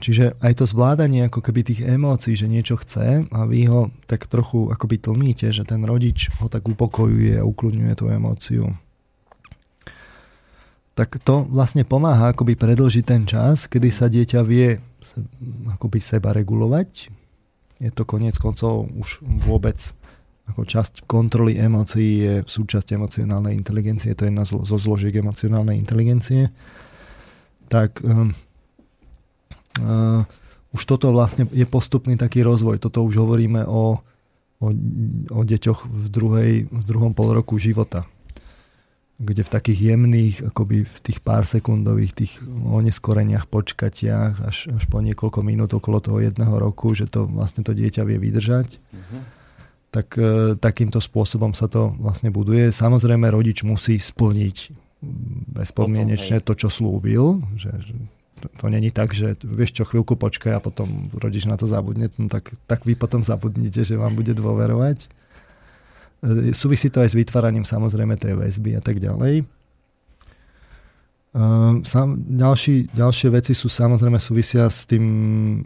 [0.00, 4.24] Čiže aj to zvládanie ako keby tých emócií, že niečo chce a vy ho tak
[4.32, 8.72] trochu akoby tlmíte, že ten rodič ho tak upokojuje a ukludňuje tú emóciu
[10.94, 14.76] tak to vlastne pomáha akoby predlžiť ten čas, kedy sa dieťa vie
[15.70, 17.08] akoby seba regulovať.
[17.80, 19.80] Je to koniec koncov už vôbec
[20.50, 26.50] ako časť kontroly emócií je súčasť emocionálnej inteligencie, to je jedna zo zložiek emocionálnej inteligencie.
[27.70, 28.34] Tak um,
[29.78, 30.26] uh,
[30.74, 32.82] už toto vlastne je postupný taký rozvoj.
[32.82, 34.02] Toto už hovoríme o,
[34.58, 34.66] o,
[35.30, 38.10] o deťoch v, druhej, v druhom pol roku života
[39.20, 45.04] kde v takých jemných, akoby v tých pár sekundových tých oneskoreniach, počkatiach, až, až po
[45.04, 48.80] niekoľko minút okolo toho jedného roku, že to vlastne to dieťa vie vydržať.
[48.80, 49.20] Uh-huh.
[49.92, 52.72] Tak e, takýmto spôsobom sa to vlastne buduje.
[52.72, 54.72] Samozrejme rodič musí splniť
[55.52, 57.94] bezpodmienečne to, čo slúbil, že, že
[58.40, 62.32] to, není tak, že vieš čo, chvíľku počkaj a potom rodič na to zabudne, no
[62.32, 65.19] tak, tak vy potom zabudnite, že vám bude dôverovať.
[66.20, 69.44] E, súvisí to aj s vytváraním samozrejme tej väzby a tak ďalej.
[71.30, 75.06] Uh, sam, ďalší, ďalšie veci sú samozrejme súvisia s, tým,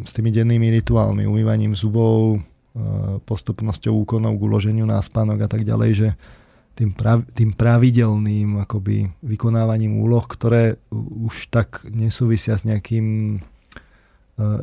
[0.05, 5.65] s tými dennými rituálmi, umývaním zubov, uh, postupnosťou úkonov k uloženiu na spánok a tak
[5.65, 6.09] ďalej, že
[6.77, 13.41] tým, prav, tým pravidelným akoby vykonávaním úloh, ktoré už tak nesúvisia s nejakým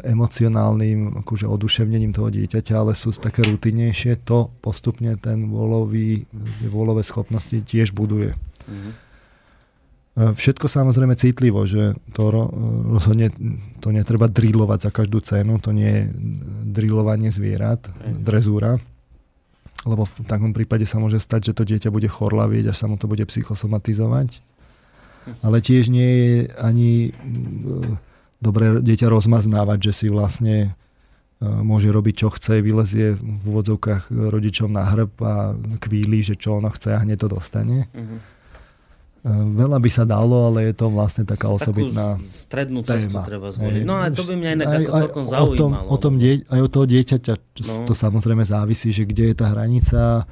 [0.03, 6.27] emocionálnym akože oduševnením toho dieťaťa, ale sú také rutinnejšie, to postupne ten vôľový,
[6.67, 8.35] vôľové schopnosti tiež buduje.
[8.67, 8.93] Mm-hmm.
[10.11, 12.51] Všetko samozrejme citlivo, že to
[12.91, 13.31] rozhodne
[13.79, 16.03] to netreba drillovať za každú cenu, to nie je
[16.67, 18.75] drillovanie zvierat, drezúra,
[19.87, 22.99] lebo v takom prípade sa môže stať, že to dieťa bude chorlavieť, až sa mu
[22.99, 24.43] to bude psychosomatizovať.
[25.39, 27.11] Ale tiež nie je ani e,
[28.41, 30.55] dobré dieťa rozmaznávať, že si vlastne
[31.37, 36.57] e, môže robiť, čo chce, vylezie v úvodzovkách rodičom na hrb a kvíli, že čo
[36.57, 37.87] ono chce a hneď to dostane.
[37.93, 38.41] Mm-hmm
[39.29, 43.21] veľa by sa dalo, ale je to vlastne taká Takú osobitná strednú cestu téma.
[43.21, 43.81] treba zvoliť.
[43.85, 45.53] No a to by mňa inak aj, celkom zaujímalo.
[45.53, 47.73] O tom, o tom die, aj od toho dieťaťa no.
[47.85, 50.25] to samozrejme závisí, že kde je tá hranica.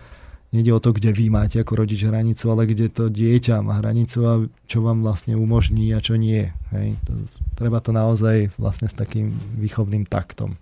[0.49, 4.17] Nede o to, kde vy máte ako rodič hranicu, ale kde to dieťa má hranicu
[4.25, 4.33] a
[4.65, 6.49] čo vám vlastne umožní a čo nie.
[6.73, 6.97] Hej.
[7.05, 7.13] To,
[7.53, 10.57] treba to naozaj vlastne s takým výchovným taktom.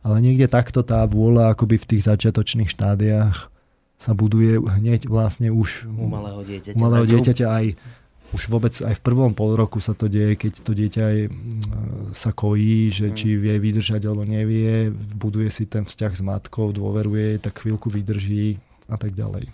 [0.00, 3.52] Ale niekde takto tá vôľa akoby v tých začiatočných štádiách
[4.00, 6.76] sa buduje hneď vlastne už u malého dieťaťa.
[6.78, 7.66] U malého dieťaťa aj
[8.28, 11.18] už vôbec aj v prvom pol roku sa to deje, keď to dieťa aj
[12.12, 13.16] sa kojí, že hmm.
[13.16, 18.60] či vie vydržať alebo nevie, buduje si ten vzťah s matkou, dôveruje, tak chvíľku vydrží
[18.88, 19.52] a tak ďalej.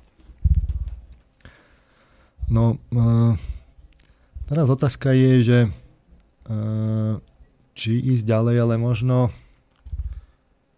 [2.48, 2.78] No,
[4.46, 5.58] teraz otázka je, že
[7.74, 9.34] či ísť ďalej, ale možno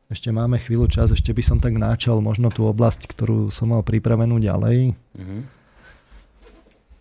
[0.06, 3.82] ešte máme chvíľu čas, ešte by som tak náčal možno tú oblasť, ktorú som mal
[3.82, 4.94] pripravenú ďalej.
[4.94, 5.40] Mm-hmm.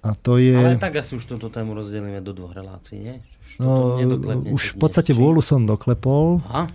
[0.05, 0.57] A to je...
[0.57, 3.15] Ale tak asi už túto tému rozdelíme do dvoch relácií, nie?
[3.21, 4.01] Už, no,
[4.49, 5.17] už v podstate či...
[5.17, 6.41] vôľu som doklepol.
[6.49, 6.65] Aha.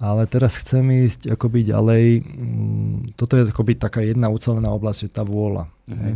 [0.00, 2.24] Ale teraz chcem ísť akoby ďalej.
[2.24, 5.68] Mm, toto je akoby taká jedna ucelená oblasť, že tá vôľa.
[5.84, 6.14] Mm-hmm.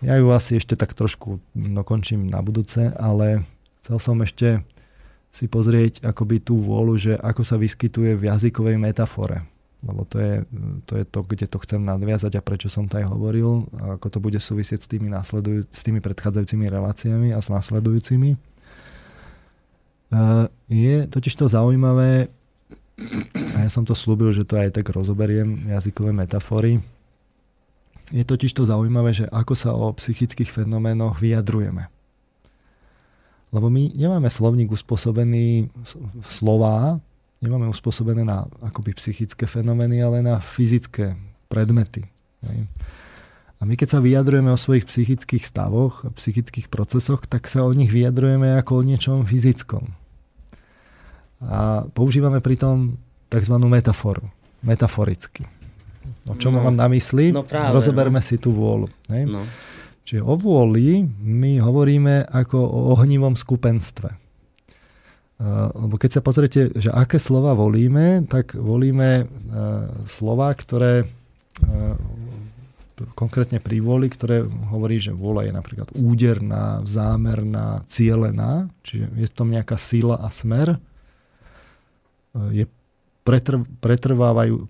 [0.00, 3.44] Ja ju asi ešte tak trošku dokončím na budúce, ale
[3.84, 4.64] chcel som ešte
[5.28, 9.44] si pozrieť akoby tú vôľu, že ako sa vyskytuje v jazykovej metafore.
[9.84, 10.44] Lebo to je,
[10.84, 14.08] to je to, kde to chcem nadviazať a prečo som to aj hovoril, a ako
[14.12, 15.08] to bude súvisieť s tými,
[15.68, 18.36] s tými predchádzajúcimi reláciami a s nasledujúcimi.
[20.68, 22.28] Je totiž to zaujímavé,
[23.56, 26.80] a ja som to slúbil, že to aj tak rozoberiem, jazykové metafory.
[28.10, 31.86] Je totiž to zaujímavé, že ako sa o psychických fenoménoch vyjadrujeme.
[33.50, 35.70] Lebo my nemáme slovník uspôsobený
[36.26, 37.02] slova,
[37.42, 41.18] nemáme uspôsobené na akoby psychické fenomény, ale na fyzické
[41.50, 42.06] predmety.
[43.60, 47.70] A my keď sa vyjadrujeme o svojich psychických stavoch a psychických procesoch, tak sa o
[47.74, 49.99] nich vyjadrujeme ako o niečom fyzickom.
[51.40, 53.00] A používame pritom
[53.32, 53.54] tzv.
[53.56, 54.28] metaforu.
[54.60, 55.48] Metaforicky.
[56.28, 57.32] O čom no, mám na mysli?
[57.32, 58.26] No práve, Rozoberme no.
[58.26, 58.92] si tú vôľu.
[59.24, 59.48] No.
[60.04, 64.10] Čiže o vôli my hovoríme ako o ohnivom skupenstve.
[65.80, 69.24] Lebo keď sa pozriete, že aké slova volíme, tak volíme
[70.04, 71.08] slova, ktoré
[73.16, 79.48] konkrétne pri vôli, ktoré hovorí, že vôľa je napríklad úderná, zámerná, cielená, čiže je to
[79.48, 80.76] nejaká sila a smer.
[82.34, 82.66] Je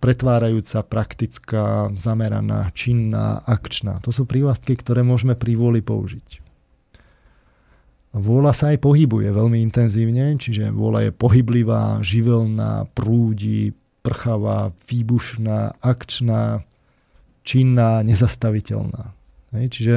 [0.00, 4.02] pretvárajúca, praktická, zameraná, činná, akčná.
[4.04, 6.42] To sú prívlastky, ktoré môžeme pri vôli použiť.
[8.10, 13.70] Vôľa sa aj pohybuje veľmi intenzívne, čiže vôľa je pohyblivá, živelná, prúdi,
[14.02, 16.66] prchavá, výbušná, akčná,
[17.46, 19.14] činná, nezastaviteľná.
[19.54, 19.94] Hej, čiže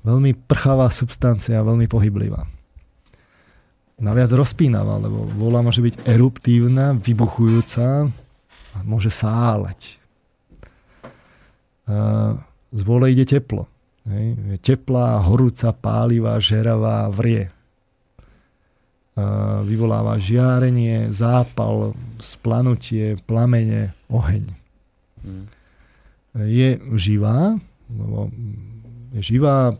[0.00, 2.61] veľmi prchavá substancia, veľmi pohyblivá
[4.02, 8.10] naviac rozpínavá, lebo vola môže byť eruptívna, vybuchujúca
[8.74, 10.02] a môže sáľať.
[12.72, 13.70] Z vole ide teplo.
[14.02, 17.54] Je teplá, horúca, pálivá, žeravá, vrie.
[19.62, 24.44] Vyvoláva žiarenie, zápal, splanutie, plamene, oheň.
[25.22, 25.46] Hmm.
[26.48, 27.60] Je živá,
[27.92, 28.32] lebo
[29.12, 29.76] je živá,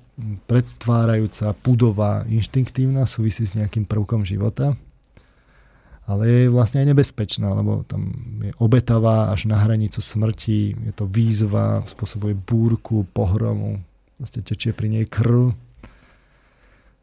[0.46, 4.74] pretvárajúca, pudová, inštinktívna, súvisí s nejakým prvkom života,
[6.06, 8.10] ale je vlastne aj nebezpečná, lebo tam
[8.42, 13.78] je obetavá až na hranicu smrti, je to výzva, spôsobuje búrku, pohromu,
[14.18, 15.54] vlastne tečie pri nej krv,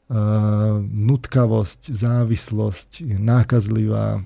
[0.10, 4.26] Uh, nutkavosť, závislosť je nákazlivá,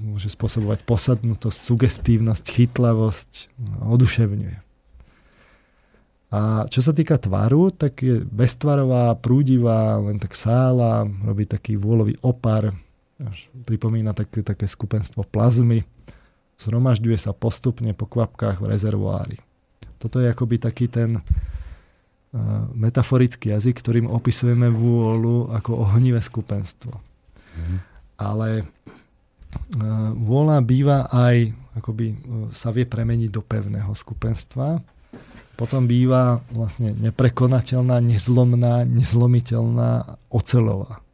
[0.00, 3.52] môže spôsobovať posadnutosť, sugestívnosť, chytlavosť,
[3.92, 4.71] oduševňuje.
[6.32, 12.24] A čo sa týka tvaru, tak je beztvarová, prúdivá, len tak sála, robí taký vôľový
[12.24, 12.72] opar,
[13.20, 15.84] až pripomína také, také skupenstvo plazmy,
[16.56, 19.38] zhromažďuje sa postupne po kvapkách v rezervoári.
[20.00, 21.22] Toto je akoby taký ten uh,
[22.72, 26.96] metaforický jazyk, ktorým opisujeme vôľu ako ohnivé skupenstvo.
[26.96, 27.78] Mm-hmm.
[28.24, 32.16] Ale uh, vôľa býva aj, akoby uh,
[32.56, 34.80] sa vie premeniť do pevného skupenstva,
[35.56, 41.04] potom býva vlastne neprekonateľná, nezlomná, nezlomiteľná, ocelová.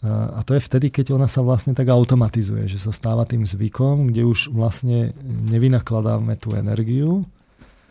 [0.00, 4.08] A to je vtedy, keď ona sa vlastne tak automatizuje, že sa stáva tým zvykom,
[4.08, 5.12] kde už vlastne
[5.52, 7.28] nevynakladáme tú energiu,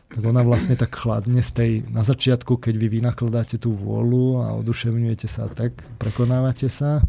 [0.09, 4.57] tak ona vlastne tak chladne z tej, na začiatku, keď vy vynakladáte tú vôľu a
[4.57, 7.05] oduševňujete sa tak, prekonávate sa,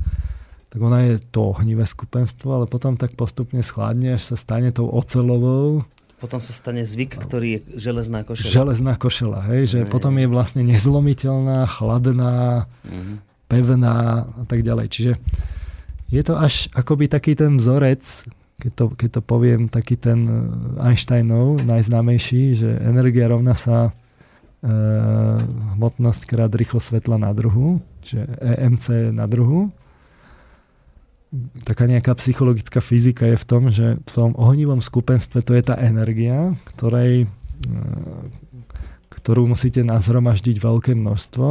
[0.68, 4.84] tak ona je to ohnivé skupenstvo, ale potom tak postupne schladne, až sa stane tou
[4.92, 5.88] ocelovou,
[6.20, 8.52] potom sa stane zvyk, ktorý je železná košela.
[8.52, 9.88] Železná košela, hej, že Aj.
[9.88, 13.16] potom je vlastne nezlomiteľná, chladná, uh-huh.
[13.48, 14.86] pevná a tak ďalej.
[14.92, 15.12] Čiže
[16.12, 18.04] je to až akoby taký ten vzorec,
[18.60, 23.88] keď to, keď to poviem, taký ten eh, Einsteinov najznámejší, že energia rovná sa
[24.60, 24.70] e,
[25.80, 28.28] hmotnosť krát rýchlo svetla na druhu, čiže
[28.60, 29.72] EMC na druhu
[31.62, 35.78] taká nejaká psychologická fyzika je v tom, že v tom ohnivom skupenstve to je tá
[35.78, 37.26] energia, ktorej, e,
[39.14, 41.48] ktorú musíte nazhromaždiť veľké množstvo,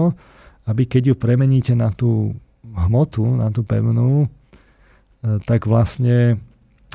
[0.67, 2.35] aby keď ju premeníte na tú
[2.67, 6.43] hmotu, na tú pevnú, e, tak vlastne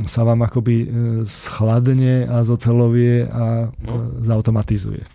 [0.05, 0.87] sa vám akoby e,
[1.25, 4.21] schladne a zocelovie a no.
[4.21, 5.09] zautomatizuje.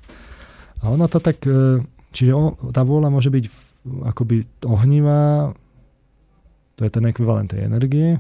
[0.80, 1.44] A ono to tak,
[2.16, 2.32] čiže
[2.72, 3.46] tá vôľa môže byť
[4.16, 5.52] akoby ohnivá,
[6.80, 8.16] to je ten ekvivalent tej energie,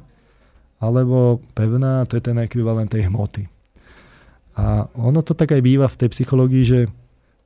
[0.83, 3.47] alebo pevná, to je ten ekvivalent tej hmoty.
[4.59, 6.79] A ono to tak aj býva v tej psychológii, že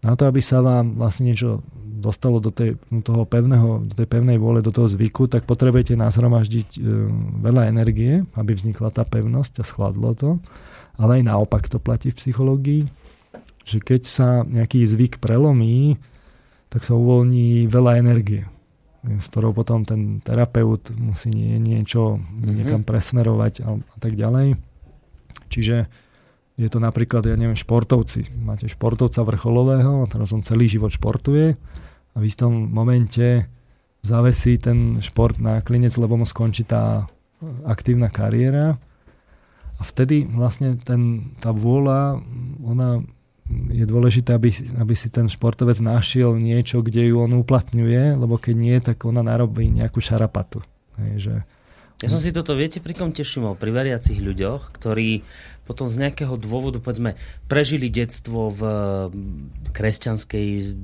[0.01, 1.61] na to, aby sa vám vlastne niečo
[2.01, 6.68] dostalo do, tej, toho pevného, do tej pevnej vôle, do toho zvyku, tak potrebujete nazhromaždiť
[6.76, 6.80] e,
[7.45, 10.41] veľa energie, aby vznikla tá pevnosť a schladlo to.
[10.97, 12.82] Ale aj naopak to platí v psychológii,
[13.64, 15.95] že keď sa nejaký zvyk prelomí,
[16.68, 18.49] tak sa uvoľní veľa energie
[19.04, 22.54] s ktorou potom ten terapeut musí nie, niečo mm-hmm.
[22.56, 24.56] niekam presmerovať a, a tak ďalej.
[25.51, 25.78] Čiže
[26.54, 28.32] je to napríklad, ja neviem, športovci.
[28.39, 31.58] Máte športovca vrcholového, teraz on celý život športuje
[32.14, 33.49] a v istom momente
[34.06, 37.10] zavesí ten šport na klinec, lebo mu skončí tá
[37.66, 38.78] aktívna kariéra
[39.80, 42.22] a vtedy vlastne ten, tá vôľa,
[42.64, 43.01] ona
[43.50, 48.56] je dôležité, aby, aby si ten športovec našiel niečo, kde ju on uplatňuje, lebo keď
[48.56, 50.64] nie, tak ona narobí nejakú šarapatu.
[50.96, 51.36] Hej, že...
[52.04, 55.24] Ja som si toto, viete, pri kom teším pri veriacich ľuďoch, ktorí
[55.64, 57.16] potom z nejakého dôvodu, povedzme,
[57.48, 58.62] prežili detstvo v
[59.72, 60.76] kresťanskej,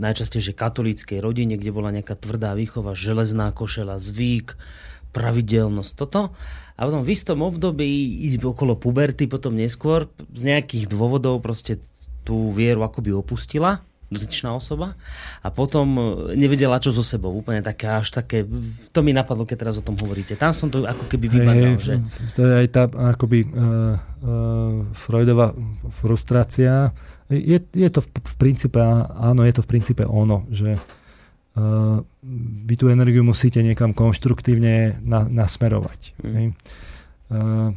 [0.00, 4.56] najčastejšie katolíckej rodine, kde bola nejaká tvrdá výchova, železná košela, zvyk,
[5.12, 6.32] pravidelnosť, toto
[6.74, 7.86] a potom v istom období
[8.42, 11.78] okolo puberty, potom neskôr z nejakých dôvodov proste
[12.24, 14.94] tú vieru akoby opustila dotyčná osoba
[15.42, 16.02] a potom e,
[16.38, 17.34] nevedela čo so sebou.
[17.34, 18.46] Úplne také až také,
[18.92, 20.38] to mi napadlo, keď teraz o tom hovoríte.
[20.38, 21.98] Tam som to ako keby vybadal, že...
[22.38, 25.56] To je aj tá akoby uh, uh, Freudová
[25.90, 26.94] frustrácia.
[27.32, 28.78] Je, je to v, v princípe,
[29.18, 31.98] áno, je to v princípe ono, že uh,
[32.68, 36.00] vy tú energiu musíte niekam konštruktívne na, nasmerovať.
[36.20, 36.52] Mm.
[37.32, 37.72] Uh,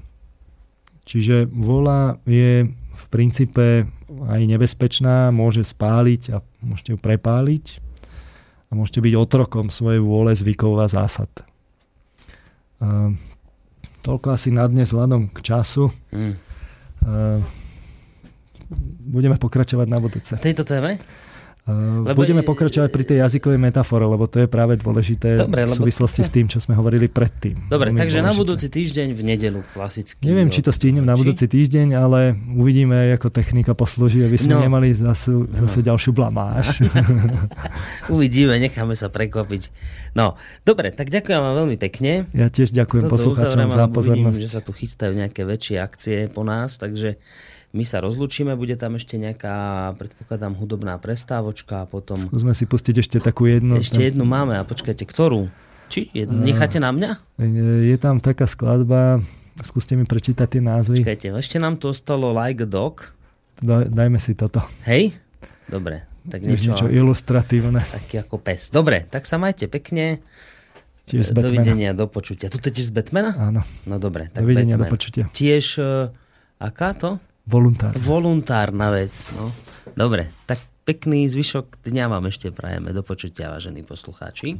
[1.08, 2.68] čiže vola je
[2.98, 3.88] v princípe
[4.26, 7.65] aj nebezpečná, môže spáliť a môžete ju prepáliť
[8.68, 11.30] a môžete byť otrokom svojej vôle, zvykov a zásad.
[12.82, 13.13] Uh,
[14.01, 15.93] toľko asi na dnes vzhľadom k času.
[16.09, 16.34] Mm.
[17.05, 17.39] Uh,
[19.07, 20.34] budeme pokračovať na budúce.
[20.41, 20.99] Tejto téme?
[21.68, 26.24] Lebo Budeme pokračovať pri tej jazykovej metafore, lebo to je práve dôležité Dobre, v súvislosti
[26.24, 27.68] s tým, čo sme hovorili predtým.
[27.68, 28.32] Dobre, takže dôležité.
[28.32, 30.24] na budúci týždeň v nedelu klasicky.
[30.24, 34.63] Neviem, či to stihnem na budúci týždeň, ale uvidíme, ako technika poslúži, aby sme no.
[34.63, 35.86] nemali zase, zase no.
[35.91, 36.80] ďalšiu blamáž.
[38.15, 39.68] uvidíme, necháme sa prekvapiť.
[40.15, 42.32] No, dobre, tak ďakujem vám veľmi pekne.
[42.32, 44.39] Ja tiež ďakujem poslucháčom za pozornosť.
[44.39, 47.20] Uvidím, že sa tu chystajú nejaké väčšie akcie po nás, takže
[47.76, 52.15] my sa rozlučíme, bude tam ešte nejaká, predpokladám, hudobná prestávočka a potom...
[52.15, 53.78] Skúsme si pustiť ešte takú jednu.
[53.84, 55.51] Ešte jednu máme a počkajte, ktorú?
[55.91, 56.11] Či?
[56.15, 57.11] Jednu, necháte na mňa?
[57.84, 59.20] Je tam taká skladba,
[59.63, 61.03] skúste mi prečítať tie názvy.
[61.03, 63.11] Počkajte, ešte nám to ostalo Like a Dog.
[63.65, 64.63] Dajme si toto.
[64.88, 65.15] Hej?
[65.68, 66.07] Dobre.
[66.28, 67.88] Tak niečo, niečo ilustratívne.
[67.88, 68.68] Taký ako pes.
[68.68, 70.20] Dobre, tak sa majte pekne.
[71.07, 72.51] Tiež z Dovidenia, do počutia.
[72.51, 73.32] Tu tiež z Batmana?
[73.39, 73.63] Áno.
[73.88, 74.28] No dobre.
[74.28, 74.91] Tak Dovidenia, Batman.
[74.91, 75.26] do počutia.
[75.32, 76.11] Tiež, uh,
[76.59, 77.24] aká to?
[77.48, 77.95] Voluntárna.
[78.04, 79.56] Voluntárna vec, no.
[79.95, 82.91] Dobre, tak pekný zvyšok dňa vám ešte prajeme.
[82.91, 84.60] Do počutia, vážení poslucháči.